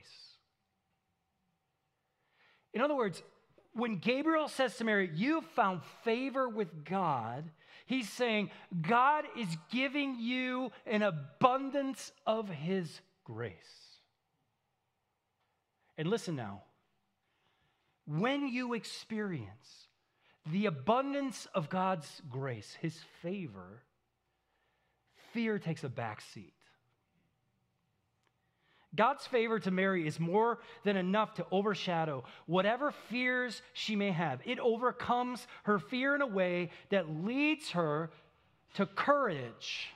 In 2.73 2.81
other 2.81 2.93
words, 2.93 3.23
when 3.71 3.99
Gabriel 3.99 4.49
says 4.49 4.75
to 4.75 4.83
Mary, 4.83 5.11
You've 5.15 5.45
found 5.45 5.79
favor 6.03 6.49
with 6.49 6.83
God, 6.83 7.49
he's 7.85 8.09
saying, 8.09 8.51
God 8.81 9.23
is 9.37 9.47
giving 9.71 10.19
you 10.19 10.73
an 10.85 11.03
abundance 11.03 12.11
of 12.27 12.49
his 12.49 12.99
grace. 13.23 13.53
And 15.97 16.09
listen 16.09 16.35
now, 16.35 16.63
when 18.05 18.49
you 18.49 18.73
experience 18.73 19.87
the 20.49 20.65
abundance 20.65 21.47
of 21.53 21.69
God's 21.69 22.21
grace, 22.29 22.77
his 22.81 22.97
favor, 23.21 23.83
fear 25.33 25.59
takes 25.59 25.83
a 25.83 25.89
back 25.89 26.21
seat. 26.21 26.53
God's 28.93 29.25
favor 29.25 29.57
to 29.59 29.71
Mary 29.71 30.05
is 30.05 30.19
more 30.19 30.59
than 30.83 30.97
enough 30.97 31.35
to 31.35 31.45
overshadow 31.49 32.25
whatever 32.45 32.91
fears 32.91 33.61
she 33.73 33.95
may 33.95 34.11
have. 34.11 34.41
It 34.43 34.59
overcomes 34.59 35.47
her 35.63 35.79
fear 35.79 36.13
in 36.13 36.21
a 36.21 36.27
way 36.27 36.71
that 36.89 37.23
leads 37.23 37.71
her 37.71 38.11
to 38.73 38.85
courage 38.85 39.87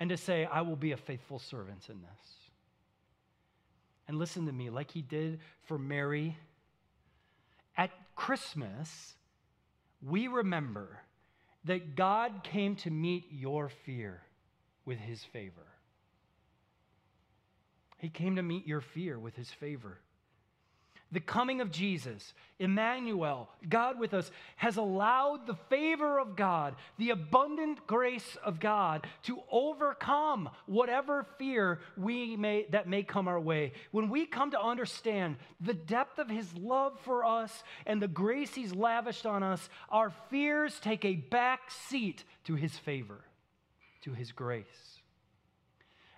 and 0.00 0.08
to 0.10 0.16
say, 0.16 0.46
I 0.46 0.62
will 0.62 0.76
be 0.76 0.92
a 0.92 0.96
faithful 0.96 1.38
servant 1.38 1.88
in 1.90 2.00
this. 2.00 2.28
And 4.08 4.18
listen 4.18 4.46
to 4.46 4.52
me, 4.52 4.70
like 4.70 4.90
he 4.90 5.02
did 5.02 5.40
for 5.64 5.78
Mary 5.78 6.36
at 7.76 7.90
Christmas, 8.16 9.14
we 10.06 10.26
remember 10.28 11.00
that 11.64 11.94
God 11.94 12.42
came 12.42 12.76
to 12.76 12.90
meet 12.90 13.26
your 13.30 13.70
fear 13.86 14.20
with 14.84 14.98
his 14.98 15.22
favor. 15.32 15.66
He 17.98 18.08
came 18.08 18.36
to 18.36 18.42
meet 18.42 18.66
your 18.66 18.80
fear 18.80 19.18
with 19.18 19.36
his 19.36 19.50
favor. 19.50 19.98
The 21.12 21.20
coming 21.20 21.60
of 21.60 21.70
Jesus, 21.70 22.32
Emmanuel, 22.58 23.50
God 23.68 23.98
with 23.98 24.14
us, 24.14 24.30
has 24.56 24.78
allowed 24.78 25.46
the 25.46 25.58
favor 25.68 26.18
of 26.18 26.36
God, 26.36 26.74
the 26.96 27.10
abundant 27.10 27.86
grace 27.86 28.38
of 28.42 28.58
God, 28.58 29.06
to 29.24 29.40
overcome 29.50 30.48
whatever 30.64 31.26
fear 31.38 31.80
we 31.98 32.34
may, 32.36 32.66
that 32.70 32.88
may 32.88 33.02
come 33.02 33.28
our 33.28 33.38
way. 33.38 33.72
When 33.90 34.08
we 34.08 34.24
come 34.24 34.52
to 34.52 34.60
understand 34.60 35.36
the 35.60 35.74
depth 35.74 36.18
of 36.18 36.30
his 36.30 36.50
love 36.54 36.98
for 37.04 37.26
us 37.26 37.62
and 37.84 38.00
the 38.00 38.08
grace 38.08 38.54
he's 38.54 38.74
lavished 38.74 39.26
on 39.26 39.42
us, 39.42 39.68
our 39.90 40.10
fears 40.30 40.80
take 40.80 41.04
a 41.04 41.16
back 41.16 41.70
seat 41.70 42.24
to 42.44 42.54
his 42.54 42.78
favor, 42.78 43.20
to 44.04 44.14
his 44.14 44.32
grace. 44.32 45.01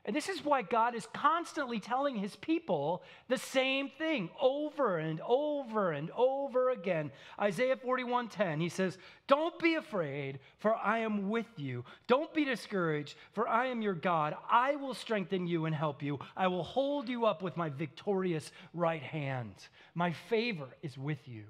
And 0.06 0.14
this 0.14 0.28
is 0.28 0.44
why 0.44 0.60
God 0.60 0.94
is 0.94 1.06
constantly 1.14 1.80
telling 1.80 2.14
his 2.16 2.36
people 2.36 3.02
the 3.28 3.38
same 3.38 3.88
thing 3.88 4.28
over 4.38 4.98
and 4.98 5.18
over 5.26 5.92
and 5.92 6.10
over 6.10 6.70
again. 6.70 7.10
Isaiah 7.40 7.76
41:10, 7.76 8.60
he 8.60 8.68
says, 8.68 8.98
"Don't 9.26 9.58
be 9.58 9.76
afraid, 9.76 10.40
for 10.58 10.74
I 10.74 10.98
am 10.98 11.30
with 11.30 11.58
you. 11.58 11.86
Don't 12.06 12.34
be 12.34 12.44
discouraged, 12.44 13.16
for 13.32 13.48
I 13.48 13.66
am 13.68 13.80
your 13.80 13.94
God. 13.94 14.36
I 14.50 14.76
will 14.76 14.94
strengthen 14.94 15.46
you 15.46 15.64
and 15.64 15.74
help 15.74 16.02
you. 16.02 16.18
I 16.36 16.48
will 16.48 16.64
hold 16.64 17.08
you 17.08 17.24
up 17.24 17.40
with 17.40 17.56
my 17.56 17.70
victorious 17.70 18.52
right 18.74 19.02
hand. 19.02 19.68
My 19.94 20.12
favor 20.12 20.68
is 20.82 20.98
with 20.98 21.26
you." 21.26 21.46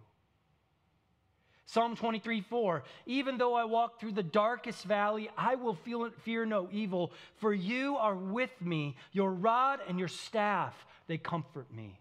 Psalm 1.67 1.97
23 1.97 2.41
4 2.43 2.85
Even 3.07 3.39
though 3.39 3.55
I 3.55 3.65
walk 3.65 3.99
through 3.99 4.13
the 4.13 4.23
darkest 4.23 4.85
valley, 4.85 5.31
I 5.37 5.55
will 5.55 5.75
feel, 5.75 6.11
fear 6.23 6.45
no 6.45 6.69
evil, 6.71 7.13
for 7.37 7.53
you 7.53 7.97
are 7.97 8.15
with 8.15 8.51
me. 8.61 8.97
Your 9.13 9.31
rod 9.31 9.81
and 9.89 9.99
your 9.99 10.09
staff, 10.09 10.75
they 11.07 11.19
comfort 11.19 11.73
me. 11.75 11.99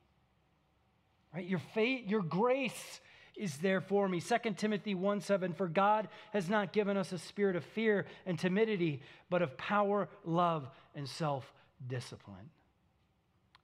Right? 1.33 1.45
Your 1.45 1.61
faith, 1.73 2.07
your 2.07 2.21
grace 2.21 3.01
is 3.35 3.57
there 3.57 3.81
for 3.81 4.07
me. 4.07 4.21
2 4.21 4.37
Timothy 4.57 4.95
1 4.95 5.21
7 5.21 5.53
For 5.53 5.67
God 5.67 6.09
has 6.33 6.49
not 6.49 6.73
given 6.73 6.97
us 6.97 7.11
a 7.11 7.17
spirit 7.17 7.55
of 7.55 7.63
fear 7.63 8.05
and 8.25 8.37
timidity, 8.37 9.01
but 9.29 9.41
of 9.41 9.57
power, 9.57 10.09
love, 10.25 10.67
and 10.93 11.07
self 11.07 11.51
discipline. 11.87 12.49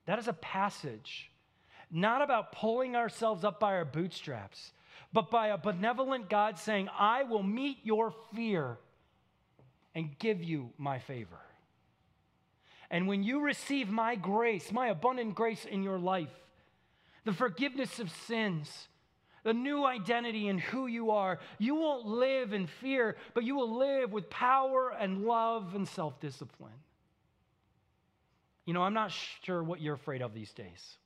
That 0.05 0.17
is 0.17 0.27
a 0.27 0.33
passage 0.33 1.29
not 1.91 2.21
about 2.21 2.51
pulling 2.51 2.95
ourselves 2.95 3.43
up 3.43 3.59
by 3.59 3.73
our 3.73 3.85
bootstraps 3.85 4.71
but 5.11 5.31
by 5.31 5.47
a 5.47 5.57
benevolent 5.57 6.29
God 6.29 6.57
saying, 6.57 6.89
I 6.97 7.23
will 7.23 7.43
meet 7.43 7.79
your 7.83 8.13
fear 8.33 8.77
and 9.95 10.17
give 10.19 10.43
you 10.43 10.69
my 10.77 10.99
favor. 10.99 11.39
And 12.91 13.07
when 13.07 13.23
you 13.23 13.41
receive 13.41 13.89
my 13.89 14.15
grace, 14.15 14.71
my 14.71 14.87
abundant 14.87 15.35
grace 15.35 15.65
in 15.65 15.83
your 15.83 15.99
life, 15.99 16.29
the 17.25 17.33
forgiveness 17.33 17.99
of 17.99 18.09
sins, 18.27 18.87
the 19.43 19.53
new 19.53 19.85
identity 19.85 20.47
in 20.47 20.57
who 20.57 20.87
you 20.87 21.11
are, 21.11 21.39
you 21.57 21.75
won't 21.75 22.05
live 22.05 22.53
in 22.53 22.67
fear, 22.67 23.15
but 23.33 23.43
you 23.43 23.55
will 23.55 23.77
live 23.77 24.11
with 24.11 24.29
power 24.29 24.91
and 24.99 25.25
love 25.25 25.75
and 25.75 25.87
self 25.87 26.19
discipline. 26.19 26.71
You 28.65 28.73
know, 28.73 28.83
I'm 28.83 28.93
not 28.93 29.11
sure 29.43 29.63
what 29.63 29.81
you're 29.81 29.95
afraid 29.95 30.21
of 30.21 30.33
these 30.33 30.51
days. 30.51 30.97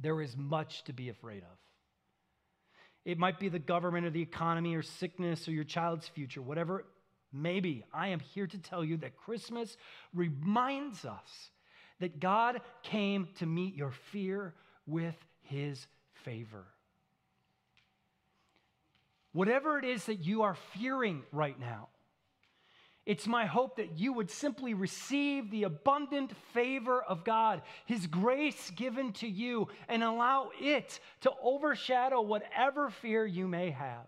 There 0.00 0.20
is 0.20 0.36
much 0.36 0.84
to 0.84 0.92
be 0.92 1.08
afraid 1.08 1.42
of. 1.42 1.58
It 3.04 3.18
might 3.18 3.38
be 3.38 3.48
the 3.48 3.58
government 3.58 4.06
or 4.06 4.10
the 4.10 4.22
economy 4.22 4.74
or 4.74 4.82
sickness 4.82 5.48
or 5.48 5.52
your 5.52 5.64
child's 5.64 6.06
future, 6.08 6.40
whatever 6.40 6.84
Maybe. 7.32 7.84
I 7.92 8.08
am 8.08 8.20
here 8.20 8.46
to 8.46 8.58
tell 8.58 8.84
you 8.84 8.98
that 8.98 9.16
Christmas 9.16 9.76
reminds 10.12 11.04
us 11.04 11.50
that 11.98 12.20
God 12.20 12.60
came 12.82 13.28
to 13.38 13.46
meet 13.46 13.74
your 13.74 13.92
fear 14.10 14.54
with 14.86 15.16
his 15.42 15.86
favor. 16.24 16.64
Whatever 19.32 19.78
it 19.78 19.86
is 19.86 20.04
that 20.06 20.16
you 20.16 20.42
are 20.42 20.56
fearing 20.76 21.22
right 21.32 21.58
now, 21.58 21.88
it's 23.04 23.26
my 23.26 23.46
hope 23.46 23.76
that 23.76 23.98
you 23.98 24.12
would 24.12 24.30
simply 24.30 24.74
receive 24.74 25.50
the 25.50 25.64
abundant 25.64 26.36
favor 26.54 27.02
of 27.02 27.24
God, 27.24 27.62
His 27.84 28.06
grace 28.06 28.70
given 28.70 29.12
to 29.14 29.26
you, 29.26 29.68
and 29.88 30.04
allow 30.04 30.50
it 30.60 31.00
to 31.22 31.32
overshadow 31.42 32.20
whatever 32.20 32.90
fear 32.90 33.26
you 33.26 33.48
may 33.48 33.70
have. 33.70 34.06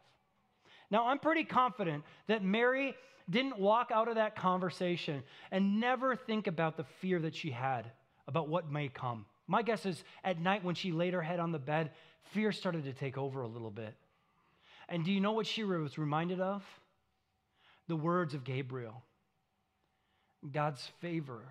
Now, 0.90 1.08
I'm 1.08 1.18
pretty 1.18 1.44
confident 1.44 2.04
that 2.28 2.44
Mary 2.44 2.94
didn't 3.28 3.58
walk 3.58 3.90
out 3.92 4.06
of 4.06 4.14
that 4.14 4.36
conversation 4.36 5.24
and 5.50 5.80
never 5.80 6.14
think 6.14 6.46
about 6.46 6.76
the 6.76 6.84
fear 7.00 7.18
that 7.20 7.34
she 7.34 7.50
had 7.50 7.90
about 8.28 8.48
what 8.48 8.70
may 8.70 8.88
come. 8.88 9.26
My 9.48 9.62
guess 9.62 9.86
is 9.86 10.04
at 10.22 10.40
night 10.40 10.62
when 10.62 10.74
she 10.74 10.92
laid 10.92 11.14
her 11.14 11.22
head 11.22 11.40
on 11.40 11.50
the 11.50 11.58
bed, 11.58 11.90
fear 12.32 12.52
started 12.52 12.84
to 12.84 12.92
take 12.92 13.18
over 13.18 13.42
a 13.42 13.48
little 13.48 13.70
bit. 13.70 13.94
And 14.88 15.04
do 15.04 15.10
you 15.10 15.20
know 15.20 15.32
what 15.32 15.46
she 15.46 15.64
was 15.64 15.98
reminded 15.98 16.40
of? 16.40 16.62
The 17.88 17.96
words 17.96 18.34
of 18.34 18.44
Gabriel 18.44 19.02
God's 20.52 20.90
favor 21.00 21.42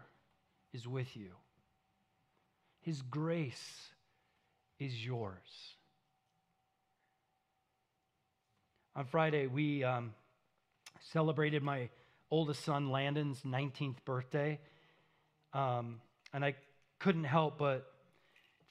is 0.74 0.88
with 0.88 1.16
you, 1.16 1.32
His 2.82 3.02
grace 3.02 3.90
is 4.80 5.06
yours. 5.06 5.76
On 8.96 9.06
Friday, 9.06 9.48
we 9.48 9.84
um, 9.84 10.14
celebrated 11.12 11.64
my 11.64 11.90
oldest 12.30 12.64
son, 12.64 12.92
Landon's 12.92 13.42
19th 13.42 13.96
birthday. 14.06 14.60
Um, 15.54 16.00
and 16.34 16.46
I 16.46 16.56
couldn't 17.00 17.24
help 17.24 17.58
but 17.58 17.88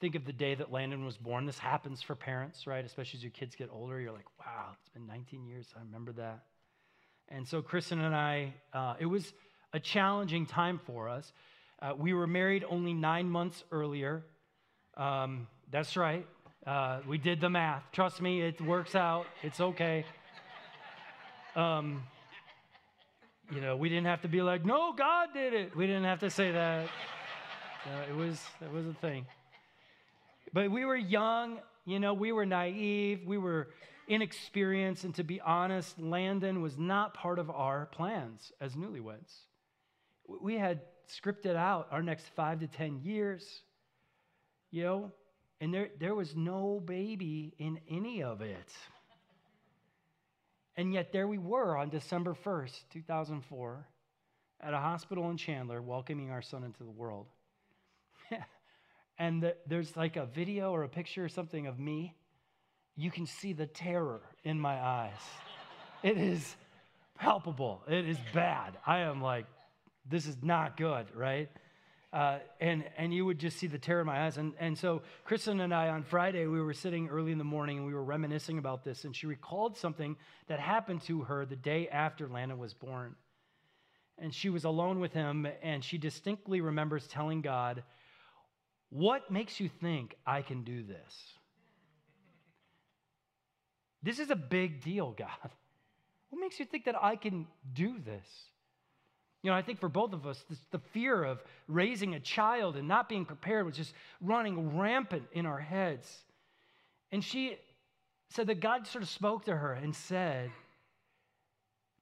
think 0.00 0.14
of 0.14 0.24
the 0.24 0.32
day 0.32 0.54
that 0.54 0.72
Landon 0.72 1.04
was 1.04 1.16
born. 1.16 1.46
This 1.46 1.58
happens 1.58 2.02
for 2.02 2.14
parents, 2.14 2.66
right? 2.66 2.84
Especially 2.84 3.18
as 3.18 3.24
your 3.24 3.30
kids 3.30 3.54
get 3.54 3.68
older. 3.72 4.00
You're 4.00 4.12
like, 4.12 4.26
wow, 4.38 4.70
it's 4.80 4.88
been 4.90 5.06
19 5.06 5.44
years. 5.44 5.66
I 5.76 5.80
remember 5.80 6.12
that. 6.12 6.42
And 7.28 7.46
so 7.46 7.62
Kristen 7.62 8.00
and 8.00 8.14
I, 8.14 8.54
uh, 8.72 8.94
it 8.98 9.06
was 9.06 9.32
a 9.72 9.80
challenging 9.80 10.46
time 10.46 10.80
for 10.86 11.08
us. 11.08 11.32
Uh, 11.80 11.94
we 11.96 12.12
were 12.12 12.26
married 12.26 12.64
only 12.68 12.92
nine 12.92 13.28
months 13.28 13.64
earlier. 13.72 14.24
Um, 14.96 15.46
that's 15.70 15.96
right. 15.96 16.26
Uh, 16.66 17.00
we 17.08 17.18
did 17.18 17.40
the 17.40 17.50
math. 17.50 17.82
Trust 17.92 18.20
me, 18.20 18.42
it 18.42 18.60
works 18.60 18.94
out. 18.94 19.26
It's 19.42 19.60
okay. 19.60 20.04
Um, 21.56 22.04
you 23.52 23.60
know, 23.60 23.76
we 23.76 23.88
didn't 23.88 24.06
have 24.06 24.22
to 24.22 24.28
be 24.28 24.42
like, 24.42 24.64
no, 24.64 24.92
God 24.92 25.30
did 25.34 25.52
it. 25.54 25.76
We 25.76 25.86
didn't 25.86 26.04
have 26.04 26.20
to 26.20 26.30
say 26.30 26.52
that. 26.52 26.88
it 28.08 28.14
was 28.14 28.40
it 28.60 28.70
was 28.70 28.86
a 28.86 28.94
thing. 28.94 29.26
But 30.52 30.70
we 30.70 30.84
were 30.84 30.96
young, 30.96 31.58
you 31.84 31.98
know, 31.98 32.14
we 32.14 32.30
were 32.30 32.46
naive, 32.46 33.20
we 33.26 33.38
were 33.38 33.68
inexperienced, 34.08 35.04
and 35.04 35.14
to 35.14 35.24
be 35.24 35.40
honest, 35.40 35.98
Landon 36.00 36.60
was 36.62 36.78
not 36.78 37.14
part 37.14 37.38
of 37.38 37.50
our 37.50 37.86
plans 37.86 38.52
as 38.60 38.74
newlyweds. 38.74 39.32
We 40.26 40.56
had 40.56 40.80
scripted 41.08 41.56
out 41.56 41.88
our 41.90 42.02
next 42.02 42.26
five 42.34 42.60
to 42.60 42.66
10 42.66 43.00
years, 43.02 43.62
you 44.70 44.82
know, 44.82 45.12
and 45.60 45.72
there, 45.72 45.90
there 46.00 46.14
was 46.14 46.34
no 46.34 46.82
baby 46.84 47.54
in 47.58 47.78
any 47.88 48.22
of 48.22 48.40
it. 48.40 48.72
And 50.76 50.92
yet 50.92 51.12
there 51.12 51.28
we 51.28 51.38
were 51.38 51.76
on 51.76 51.90
December 51.90 52.34
1st, 52.34 52.84
2004, 52.90 53.86
at 54.60 54.74
a 54.74 54.78
hospital 54.78 55.30
in 55.30 55.36
Chandler, 55.36 55.82
welcoming 55.82 56.30
our 56.30 56.42
son 56.42 56.64
into 56.64 56.82
the 56.82 56.90
world. 56.90 57.26
and 59.18 59.42
the, 59.42 59.56
there's 59.66 59.96
like 59.96 60.16
a 60.16 60.26
video 60.26 60.72
or 60.72 60.84
a 60.84 60.88
picture 60.88 61.24
or 61.24 61.28
something 61.28 61.66
of 61.66 61.78
me. 61.78 62.16
You 62.96 63.10
can 63.10 63.26
see 63.26 63.52
the 63.52 63.66
terror 63.66 64.20
in 64.44 64.60
my 64.60 64.80
eyes. 64.80 65.20
it 66.02 66.18
is 66.18 66.56
palpable. 67.18 67.82
It 67.88 68.06
is 68.08 68.18
bad. 68.34 68.76
I 68.86 69.00
am 69.00 69.22
like, 69.22 69.46
this 70.08 70.26
is 70.26 70.36
not 70.42 70.76
good, 70.76 71.06
right? 71.14 71.48
Uh, 72.12 72.38
and, 72.60 72.84
and 72.98 73.14
you 73.14 73.24
would 73.24 73.38
just 73.38 73.56
see 73.56 73.66
the 73.66 73.78
terror 73.78 74.00
in 74.00 74.06
my 74.06 74.26
eyes. 74.26 74.36
And, 74.36 74.52
and 74.60 74.76
so 74.76 75.00
Kristen 75.24 75.60
and 75.60 75.72
I 75.72 75.88
on 75.88 76.02
Friday, 76.02 76.46
we 76.46 76.60
were 76.60 76.74
sitting 76.74 77.08
early 77.08 77.32
in 77.32 77.38
the 77.38 77.44
morning 77.44 77.78
and 77.78 77.86
we 77.86 77.94
were 77.94 78.04
reminiscing 78.04 78.58
about 78.58 78.84
this. 78.84 79.04
And 79.04 79.16
she 79.16 79.26
recalled 79.26 79.78
something 79.78 80.16
that 80.48 80.60
happened 80.60 81.02
to 81.02 81.22
her 81.22 81.46
the 81.46 81.56
day 81.56 81.88
after 81.88 82.28
Lana 82.28 82.54
was 82.54 82.74
born. 82.74 83.14
And 84.18 84.34
she 84.34 84.50
was 84.50 84.64
alone 84.64 85.00
with 85.00 85.14
him, 85.14 85.48
and 85.62 85.82
she 85.82 85.96
distinctly 85.96 86.60
remembers 86.60 87.06
telling 87.06 87.40
God, 87.40 87.82
What 88.90 89.30
makes 89.30 89.58
you 89.58 89.70
think 89.80 90.14
I 90.26 90.42
can 90.42 90.64
do 90.64 90.82
this? 90.82 91.34
This 94.02 94.18
is 94.18 94.30
a 94.30 94.36
big 94.36 94.82
deal, 94.82 95.12
God. 95.18 95.28
What 96.30 96.40
makes 96.40 96.58
you 96.58 96.64
think 96.64 96.84
that 96.86 96.96
I 97.00 97.16
can 97.16 97.46
do 97.74 97.98
this? 97.98 98.26
You 99.42 99.50
know, 99.50 99.56
I 99.56 99.62
think 99.62 99.80
for 99.80 99.88
both 99.88 100.12
of 100.12 100.26
us, 100.26 100.44
this, 100.48 100.58
the 100.70 100.78
fear 100.78 101.24
of 101.24 101.42
raising 101.66 102.14
a 102.14 102.20
child 102.20 102.76
and 102.76 102.86
not 102.86 103.08
being 103.08 103.24
prepared 103.24 103.66
was 103.66 103.76
just 103.76 103.92
running 104.20 104.78
rampant 104.78 105.24
in 105.32 105.46
our 105.46 105.58
heads. 105.58 106.08
And 107.10 107.24
she 107.24 107.56
said 108.30 108.46
that 108.46 108.60
God 108.60 108.86
sort 108.86 109.02
of 109.02 109.10
spoke 109.10 109.44
to 109.46 109.56
her 109.56 109.72
and 109.72 109.94
said, 109.94 110.50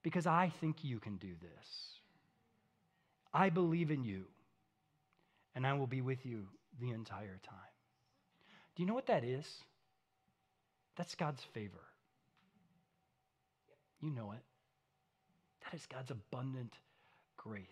Because 0.03 0.27
I 0.27 0.53
think 0.61 0.85
you 0.85 1.01
can 1.01 1.17
do 1.17 1.33
this. 1.41 1.67
I 3.33 3.49
believe 3.49 3.91
in 3.91 4.05
you, 4.05 4.25
and 5.55 5.67
I 5.67 5.75
will 5.75 5.87
be 5.87 6.03
with 6.03 6.27
you 6.27 6.47
the 6.81 6.91
entire 6.91 7.39
time. 7.43 7.57
Do 8.77 8.83
you 8.83 8.87
know 8.87 8.95
what 8.95 9.07
that 9.07 9.25
is? 9.25 9.47
That's 10.97 11.15
God's 11.15 11.43
favor. 11.43 11.89
You 14.01 14.11
know 14.11 14.33
it. 14.33 14.43
That 15.65 15.75
is 15.75 15.87
God's 15.87 16.11
abundant 16.11 16.75
grace. 17.37 17.65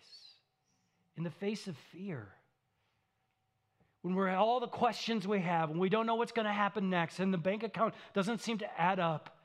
In 1.17 1.23
the 1.23 1.31
face 1.31 1.67
of 1.67 1.75
fear, 1.91 2.27
when 4.01 4.15
we're 4.15 4.29
all 4.29 4.59
the 4.59 4.67
questions 4.67 5.27
we 5.27 5.39
have, 5.41 5.69
when 5.69 5.79
we 5.79 5.89
don't 5.89 6.05
know 6.05 6.15
what's 6.15 6.31
going 6.31 6.45
to 6.45 6.53
happen 6.53 6.89
next, 6.89 7.19
and 7.19 7.33
the 7.33 7.37
bank 7.37 7.63
account 7.63 7.93
doesn't 8.13 8.41
seem 8.41 8.57
to 8.59 8.79
add 8.79 8.99
up, 8.99 9.35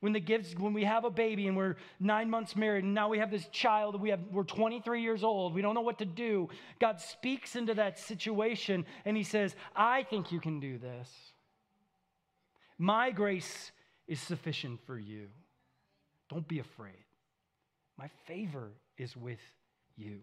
when 0.00 0.12
the 0.12 0.20
gifts, 0.20 0.54
when 0.58 0.72
we 0.72 0.82
have 0.82 1.04
a 1.04 1.10
baby 1.10 1.46
and 1.46 1.56
we're 1.56 1.76
nine 2.00 2.28
months 2.28 2.56
married, 2.56 2.82
and 2.82 2.92
now 2.92 3.08
we 3.08 3.20
have 3.20 3.30
this 3.30 3.46
child, 3.52 4.00
we 4.00 4.10
have 4.10 4.18
we're 4.32 4.42
23 4.42 5.00
years 5.00 5.22
old, 5.22 5.54
we 5.54 5.62
don't 5.62 5.74
know 5.76 5.80
what 5.80 5.98
to 5.98 6.04
do. 6.04 6.48
God 6.80 7.00
speaks 7.00 7.54
into 7.54 7.72
that 7.74 8.00
situation 8.00 8.84
and 9.04 9.16
He 9.16 9.22
says, 9.22 9.54
"I 9.76 10.02
think 10.02 10.32
you 10.32 10.40
can 10.40 10.58
do 10.58 10.76
this. 10.76 11.08
My 12.78 13.12
grace 13.12 13.70
is 14.08 14.20
sufficient 14.20 14.80
for 14.84 14.98
you." 14.98 15.28
Don't 16.32 16.48
be 16.48 16.60
afraid. 16.60 17.04
My 17.98 18.08
favor 18.26 18.70
is 18.96 19.14
with 19.14 19.40
you. 19.96 20.20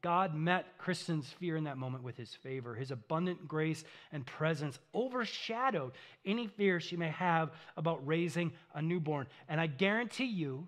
God 0.00 0.34
met 0.34 0.78
Kristen's 0.78 1.28
fear 1.28 1.56
in 1.56 1.64
that 1.64 1.76
moment 1.76 2.02
with 2.02 2.16
his 2.16 2.34
favor. 2.34 2.74
His 2.74 2.90
abundant 2.90 3.46
grace 3.46 3.84
and 4.12 4.24
presence 4.24 4.78
overshadowed 4.94 5.92
any 6.24 6.46
fear 6.46 6.80
she 6.80 6.96
may 6.96 7.10
have 7.10 7.50
about 7.76 8.06
raising 8.06 8.50
a 8.74 8.80
newborn. 8.80 9.26
And 9.46 9.60
I 9.60 9.66
guarantee 9.66 10.24
you, 10.24 10.66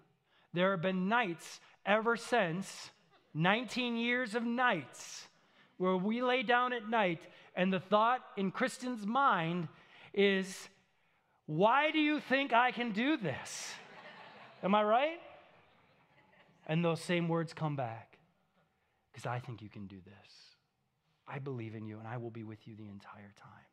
there 0.52 0.72
have 0.72 0.82
been 0.82 1.08
nights 1.08 1.58
ever 1.86 2.14
since 2.16 2.90
19 3.32 3.96
years 3.96 4.34
of 4.34 4.44
nights 4.44 5.26
where 5.78 5.96
we 5.96 6.20
lay 6.20 6.42
down 6.42 6.74
at 6.74 6.88
night 6.88 7.22
and 7.56 7.72
the 7.72 7.80
thought 7.80 8.20
in 8.36 8.50
Kristen's 8.50 9.06
mind 9.06 9.66
is, 10.12 10.68
why 11.48 11.90
do 11.90 11.98
you 11.98 12.20
think 12.20 12.52
I 12.52 12.72
can 12.72 12.92
do 12.92 13.16
this? 13.16 13.72
Am 14.62 14.74
I 14.74 14.82
right? 14.82 15.18
And 16.66 16.84
those 16.84 17.00
same 17.00 17.26
words 17.26 17.54
come 17.54 17.74
back 17.74 18.18
because 19.10 19.24
I 19.24 19.38
think 19.38 19.62
you 19.62 19.70
can 19.70 19.86
do 19.86 19.96
this. 20.04 20.32
I 21.26 21.38
believe 21.38 21.74
in 21.74 21.86
you 21.86 21.98
and 21.98 22.06
I 22.06 22.18
will 22.18 22.30
be 22.30 22.44
with 22.44 22.68
you 22.68 22.76
the 22.76 22.90
entire 22.90 23.32
time. 23.40 23.64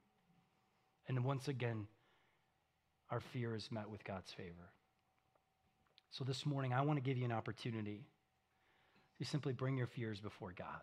And 1.09 1.25
once 1.25 1.49
again, 1.49 1.87
our 3.11 3.19
fear 3.19 3.53
is 3.53 3.69
met 3.69 3.89
with 3.89 4.05
God's 4.05 4.31
favor. 4.31 4.71
So 6.11 6.23
this 6.23 6.45
morning, 6.45 6.71
I 6.71 6.79
want 6.79 6.95
to 6.95 7.03
give 7.03 7.17
you 7.17 7.25
an 7.25 7.33
opportunity 7.33 8.05
to 9.19 9.25
simply 9.25 9.51
bring 9.51 9.75
your 9.75 9.87
fears 9.87 10.21
before 10.21 10.53
God. 10.57 10.79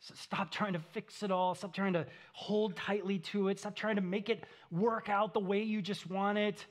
So 0.00 0.14
stop 0.16 0.50
trying 0.50 0.74
to 0.74 0.78
fix 0.78 1.22
it 1.22 1.30
all. 1.30 1.54
Stop 1.54 1.74
trying 1.74 1.94
to 1.94 2.06
hold 2.32 2.76
tightly 2.76 3.18
to 3.18 3.48
it. 3.48 3.58
Stop 3.58 3.74
trying 3.74 3.96
to 3.96 4.02
make 4.02 4.28
it 4.28 4.44
work 4.70 5.08
out 5.08 5.34
the 5.34 5.40
way 5.40 5.62
you 5.62 5.82
just 5.82 6.08
want 6.08 6.38
it. 6.38 6.64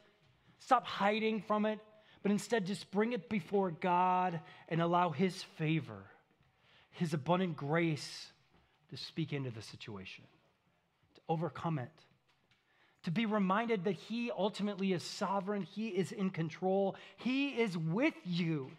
Stop 0.59 0.85
hiding 0.85 1.41
from 1.41 1.65
it, 1.65 1.79
but 2.23 2.31
instead 2.31 2.65
just 2.65 2.89
bring 2.89 3.13
it 3.13 3.29
before 3.29 3.71
God 3.71 4.39
and 4.69 4.81
allow 4.81 5.11
His 5.11 5.43
favor, 5.57 6.05
His 6.91 7.13
abundant 7.13 7.57
grace 7.57 8.31
to 8.89 8.97
speak 8.97 9.33
into 9.33 9.51
the 9.51 9.61
situation, 9.61 10.23
to 11.15 11.21
overcome 11.27 11.79
it, 11.79 11.91
to 13.03 13.11
be 13.11 13.25
reminded 13.25 13.83
that 13.83 13.95
He 13.95 14.31
ultimately 14.31 14.93
is 14.93 15.03
sovereign, 15.03 15.61
He 15.61 15.89
is 15.89 16.11
in 16.11 16.29
control, 16.29 16.95
He 17.17 17.49
is 17.49 17.77
with 17.77 18.15
you 18.23 18.71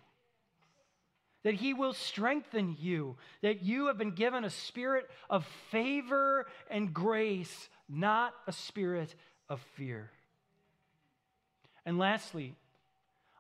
that 1.45 1.55
He 1.55 1.75
will 1.75 1.93
strengthen 1.93 2.77
you, 2.79 3.17
that 3.43 3.63
you 3.63 3.87
have 3.87 3.99
been 3.99 4.13
given 4.13 4.45
a 4.45 4.51
spirit 4.51 5.09
of 5.31 5.47
favor 5.71 6.47
and 6.71 6.93
grace, 6.93 7.69
not 7.89 8.35
a 8.47 8.53
spirit 8.53 9.15
of 9.49 9.61
fear. 9.77 10.11
And 11.87 11.99
lastly, 11.99 12.55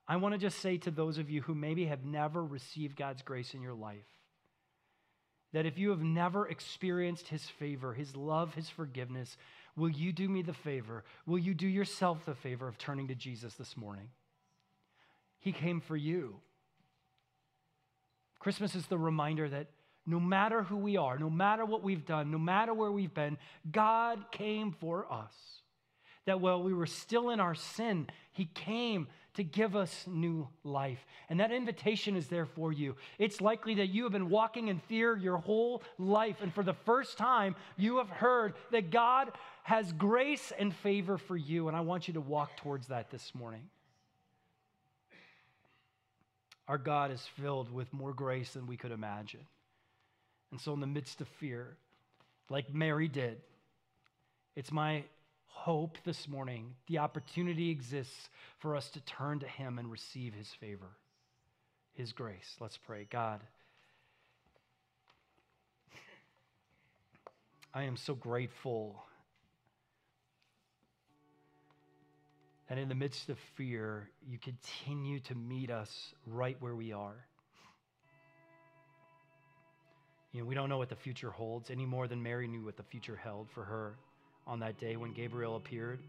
I 0.07 0.17
want 0.17 0.35
to 0.35 0.39
just 0.39 0.61
say 0.61 0.79
to 0.79 0.91
those 0.91 1.19
of 1.19 1.29
you 1.29 1.43
who 1.43 1.55
maybe 1.55 1.87
have 1.87 2.05
never 2.05 2.43
received 2.43 2.97
God's 2.97 3.23
grace 3.23 3.53
in 3.55 3.63
your 3.63 3.75
life 3.75 4.07
that 5.53 5.67
if 5.67 5.79
you 5.79 5.91
have 5.91 6.03
never 6.03 6.47
experienced 6.49 7.29
His 7.29 7.43
favor, 7.43 7.95
His 7.95 8.15
love, 8.15 8.55
His 8.55 8.69
forgiveness, 8.69 9.37
will 9.77 9.89
you 9.89 10.13
do 10.13 10.29
me 10.29 10.43
the 10.43 10.53
favor? 10.53 11.05
Will 11.27 11.39
you 11.39 11.55
do 11.55 11.67
yourself 11.67 12.25
the 12.27 12.35
favor 12.35 12.69
of 12.69 12.79
turning 12.79 13.09
to 13.09 13.15
Jesus 13.15 13.55
this 13.55 13.77
morning? 13.77 14.09
He 15.41 15.53
came 15.53 15.81
for 15.81 15.97
you. 15.97 16.37
Christmas 18.39 18.75
is 18.75 18.87
the 18.87 18.99
reminder 18.99 19.49
that 19.49 19.69
no 20.07 20.19
matter 20.19 20.63
who 20.63 20.77
we 20.77 20.97
are, 20.97 21.19
no 21.19 21.29
matter 21.29 21.65
what 21.65 21.83
we've 21.83 22.07
done, 22.07 22.31
no 22.31 22.39
matter 22.39 22.73
where 22.73 22.91
we've 22.91 23.13
been, 23.13 23.37
God 23.71 24.31
came 24.33 24.73
for 24.73 25.11
us. 25.13 25.35
That 26.25 26.41
while 26.41 26.63
we 26.63 26.75
were 26.75 26.87
still 26.87 27.31
in 27.31 27.41
our 27.41 27.55
sin, 27.55 28.09
He 28.33 28.47
came 28.47 29.09
to 29.35 29.45
give 29.45 29.77
us 29.77 30.05
new 30.07 30.49
life. 30.65 30.99
And 31.29 31.41
that 31.41 31.53
invitation 31.53 32.17
is 32.17 32.27
there 32.27 32.47
for 32.47 32.73
you. 32.73 32.97
It's 33.19 33.41
likely 33.41 33.77
that 33.77 33.89
you 33.89 34.03
have 34.03 34.13
been 34.13 34.31
walking 34.31 34.69
in 34.69 34.81
fear 34.81 35.17
your 35.17 35.37
whole 35.37 35.83
life. 35.99 36.37
And 36.43 36.53
for 36.53 36.65
the 36.65 36.75
first 36.75 37.19
time, 37.19 37.55
you 37.77 37.99
have 37.99 38.11
heard 38.11 38.55
that 38.73 38.91
God 38.91 39.31
has 39.63 39.93
grace 39.93 40.53
and 40.59 40.75
favor 40.75 41.19
for 41.19 41.37
you. 41.37 41.69
And 41.69 41.77
I 41.77 41.81
want 41.81 42.09
you 42.09 42.15
to 42.15 42.21
walk 42.21 42.57
towards 42.57 42.89
that 42.89 43.11
this 43.11 43.33
morning. 43.35 43.63
Our 46.69 46.79
God 46.79 47.11
is 47.11 47.27
filled 47.41 47.73
with 47.73 47.93
more 47.93 48.13
grace 48.13 48.53
than 48.53 48.67
we 48.67 48.77
could 48.77 48.93
imagine. 48.93 49.47
And 50.51 50.61
so, 50.61 50.75
in 50.75 50.81
the 50.81 50.87
midst 50.87 51.21
of 51.21 51.29
fear, 51.41 51.77
like 52.51 52.73
Mary 52.73 53.09
did, 53.09 53.39
it's 54.55 54.71
my 54.71 55.05
hope 55.47 55.99
this 56.05 56.29
morning 56.29 56.75
the 56.87 56.99
opportunity 56.99 57.71
exists 57.71 58.29
for 58.59 58.77
us 58.77 58.91
to 58.91 59.01
turn 59.01 59.41
to 59.41 59.49
Him 59.49 59.79
and 59.79 59.91
receive 59.91 60.35
His 60.35 60.49
favor, 60.61 60.91
His 61.95 62.13
grace. 62.13 62.57
Let's 62.61 62.77
pray. 62.77 63.07
God, 63.11 63.41
I 67.75 67.85
am 67.85 67.97
so 67.97 68.15
grateful 68.15 69.03
that 72.69 72.79
in 72.79 72.89
the 72.89 72.95
midst 72.95 73.29
of 73.31 73.39
fear, 73.57 74.11
you 74.27 74.39
continue 74.39 75.21
to 75.21 75.35
meet 75.35 75.71
us 75.71 76.15
right 76.27 76.57
where 76.61 76.75
we 76.75 76.93
are. 76.93 77.17
You 80.33 80.41
know, 80.41 80.47
we 80.47 80.55
don't 80.55 80.69
know 80.69 80.77
what 80.77 80.91
the 80.91 80.97
future 80.97 81.31
holds 81.31 81.71
any 81.71 81.87
more 81.87 82.07
than 82.07 82.23
Mary 82.23 82.47
knew 82.47 82.65
what 82.65 82.77
the 82.77 82.83
future 82.83 83.17
held 83.17 83.49
for 83.55 83.65
her 83.65 83.97
on 84.47 84.61
that 84.61 84.79
day 84.79 84.97
when 84.97 85.15
Gabriel 85.15 85.57
appeared. 85.57 86.01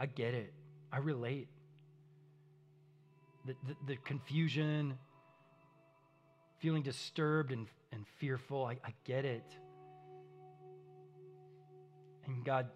I 0.00 0.06
get 0.06 0.34
it. 0.34 0.52
I 0.92 0.98
relate. 0.98 1.48
The, 3.46 3.54
the, 3.66 3.76
the 3.86 3.96
confusion, 4.04 4.98
feeling 6.58 6.82
disturbed 6.82 7.52
and, 7.52 7.68
and 7.92 8.04
fearful. 8.18 8.64
I, 8.64 8.72
I 8.84 8.92
get 9.04 9.24
it. 9.24 9.46
And 12.26 12.44
God, 12.44 12.66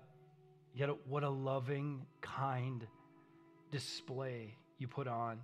yet 0.76 0.90
what 1.08 1.24
a 1.24 1.30
loving, 1.30 2.06
kind 2.20 2.86
display 3.72 4.54
you 4.78 4.86
put 4.86 5.08
on 5.08 5.40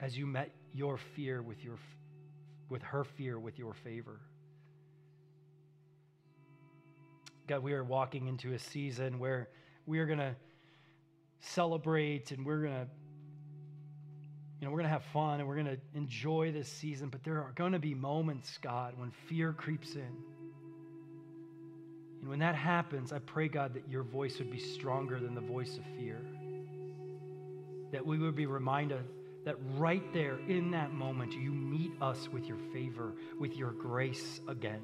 as 0.00 0.18
you 0.18 0.26
met 0.26 0.50
your 0.74 0.98
fear 0.98 1.40
with 1.40 1.64
your 1.64 1.78
with 2.68 2.82
her 2.82 3.04
fear 3.04 3.38
with 3.38 3.58
your 3.58 3.72
favor. 3.72 4.20
God, 7.46 7.62
we 7.62 7.72
are 7.74 7.84
walking 7.84 8.26
into 8.26 8.54
a 8.54 8.58
season 8.58 9.20
where 9.20 9.48
we 9.86 10.00
are 10.00 10.06
going 10.06 10.18
to 10.18 10.34
celebrate 11.38 12.32
and 12.32 12.44
we're 12.44 12.62
going 12.62 12.74
to 12.74 12.86
you 14.58 14.66
know, 14.66 14.72
we're 14.72 14.78
going 14.78 14.88
to 14.88 14.92
have 14.92 15.04
fun 15.12 15.38
and 15.38 15.48
we're 15.48 15.54
going 15.54 15.66
to 15.66 15.78
enjoy 15.94 16.50
this 16.50 16.68
season, 16.68 17.10
but 17.10 17.22
there 17.22 17.36
are 17.36 17.52
going 17.54 17.72
to 17.72 17.78
be 17.78 17.94
moments, 17.94 18.58
God, 18.62 18.94
when 18.96 19.12
fear 19.28 19.52
creeps 19.52 19.94
in. 19.94 20.35
And 22.26 22.30
when 22.32 22.40
that 22.40 22.56
happens, 22.56 23.12
I 23.12 23.20
pray, 23.20 23.46
God, 23.46 23.74
that 23.74 23.88
your 23.88 24.02
voice 24.02 24.40
would 24.40 24.50
be 24.50 24.58
stronger 24.58 25.20
than 25.20 25.36
the 25.36 25.40
voice 25.40 25.78
of 25.78 25.84
fear. 25.96 26.20
That 27.92 28.04
we 28.04 28.18
would 28.18 28.34
be 28.34 28.46
reminded 28.46 29.04
that 29.44 29.54
right 29.76 30.02
there 30.12 30.40
in 30.48 30.72
that 30.72 30.92
moment, 30.92 31.34
you 31.34 31.52
meet 31.52 31.92
us 32.02 32.28
with 32.32 32.46
your 32.46 32.56
favor, 32.72 33.14
with 33.38 33.54
your 33.54 33.70
grace 33.70 34.40
again. 34.48 34.82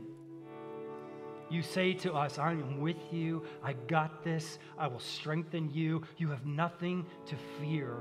You 1.50 1.62
say 1.62 1.94
to 1.94 2.12
us, 2.12 2.38
I 2.38 2.52
am 2.52 2.80
with 2.80 3.02
you. 3.10 3.42
I 3.60 3.72
got 3.72 4.22
this. 4.22 4.60
I 4.78 4.86
will 4.86 5.00
strengthen 5.00 5.68
you. 5.68 6.04
You 6.18 6.28
have 6.28 6.46
nothing 6.46 7.04
to 7.26 7.34
fear. 7.60 7.96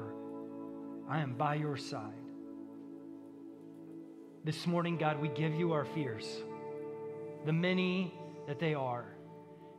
I 1.10 1.20
am 1.20 1.34
by 1.34 1.56
your 1.56 1.78
side. 1.78 2.14
This 4.44 4.68
morning, 4.68 4.98
God, 4.98 5.20
we 5.20 5.30
give 5.30 5.56
you 5.56 5.72
our 5.72 5.86
fears, 5.86 6.28
the 7.48 7.54
many 7.54 8.14
that 8.46 8.60
they 8.60 8.76
are. 8.76 9.16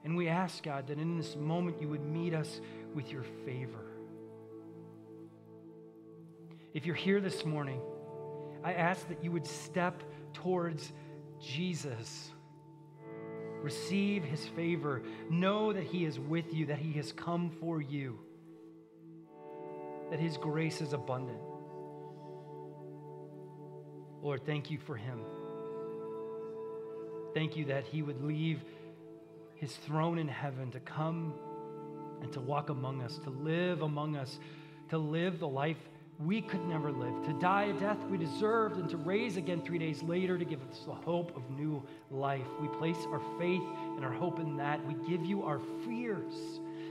And 0.05 0.17
we 0.17 0.29
ask, 0.29 0.63
God, 0.63 0.87
that 0.89 0.99
in 0.99 1.17
this 1.17 1.37
moment 1.37 1.81
you 1.81 1.89
would 1.89 2.05
meet 2.05 2.35
us 2.35 2.61
with 2.95 3.11
your 3.11 3.25
favor. 3.45 3.87
If 6.75 6.87
you're 6.87 6.95
here 6.95 7.21
this 7.21 7.45
morning, 7.45 7.81
I 8.65 8.75
ask 8.75 9.07
that 9.09 9.23
you 9.23 9.31
would 9.33 9.47
step 9.47 10.03
towards 10.33 10.93
Jesus. 11.41 12.31
Receive 13.63 14.25
his 14.25 14.47
favor. 14.49 15.03
Know 15.31 15.73
that 15.73 15.85
he 15.85 16.05
is 16.05 16.19
with 16.19 16.53
you, 16.53 16.67
that 16.67 16.79
he 16.79 16.93
has 16.95 17.13
come 17.13 17.51
for 17.61 17.81
you, 17.81 18.19
that 20.11 20.19
his 20.19 20.37
grace 20.37 20.81
is 20.81 20.93
abundant. 20.93 21.39
Lord, 24.23 24.45
thank 24.47 24.71
you 24.71 24.79
for 24.79 24.97
him. 24.97 25.21
Thank 27.35 27.57
you 27.57 27.67
that 27.67 27.85
he 27.85 28.03
would 28.03 28.23
leave 28.23 28.63
his 29.63 29.77
throne 29.77 30.19
in 30.19 30.27
heaven 30.27 30.73
to 30.73 30.81
come 30.81 31.33
and 32.21 32.33
to 32.33 32.41
walk 32.41 32.69
among 32.69 33.01
us, 33.01 33.19
to 33.19 33.31
live 33.31 33.83
among 33.83 34.17
us, 34.17 34.41
to 34.89 34.99
live 34.99 35.39
the 35.39 35.47
life 35.47 35.77
we 36.19 36.43
could 36.43 36.67
never 36.67 36.91
live, 36.91 37.25
to 37.25 37.33
die 37.35 37.67
a 37.67 37.73
death 37.75 37.99
we 38.11 38.19
deserved, 38.19 38.77
and 38.77 38.91
to 38.91 38.97
raise 38.97 39.37
again 39.37 39.63
three 39.63 39.79
days 39.79 40.03
later 40.03 40.37
to 40.37 40.45
give 40.45 40.59
us 40.69 40.81
the 40.85 40.93
hope 40.93 41.37
of 41.37 41.49
new 41.51 41.81
life. 42.11 42.47
We 42.61 42.67
place 42.67 42.99
our 43.13 43.23
faith 43.39 43.63
and 43.95 44.05
our 44.05 44.13
hope 44.13 44.41
in 44.41 44.57
that. 44.57 44.85
We 44.85 44.95
give 45.09 45.25
you 45.25 45.45
our 45.45 45.61
fears, 45.87 46.35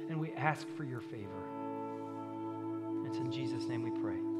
and 0.09 0.17
we 0.17 0.31
ask 0.33 0.65
for 0.77 0.85
your 0.85 1.01
favor. 1.01 1.43
It's 3.05 3.17
in 3.17 3.33
Jesus' 3.33 3.65
name 3.65 3.83
we 3.83 3.91
pray. 4.01 4.30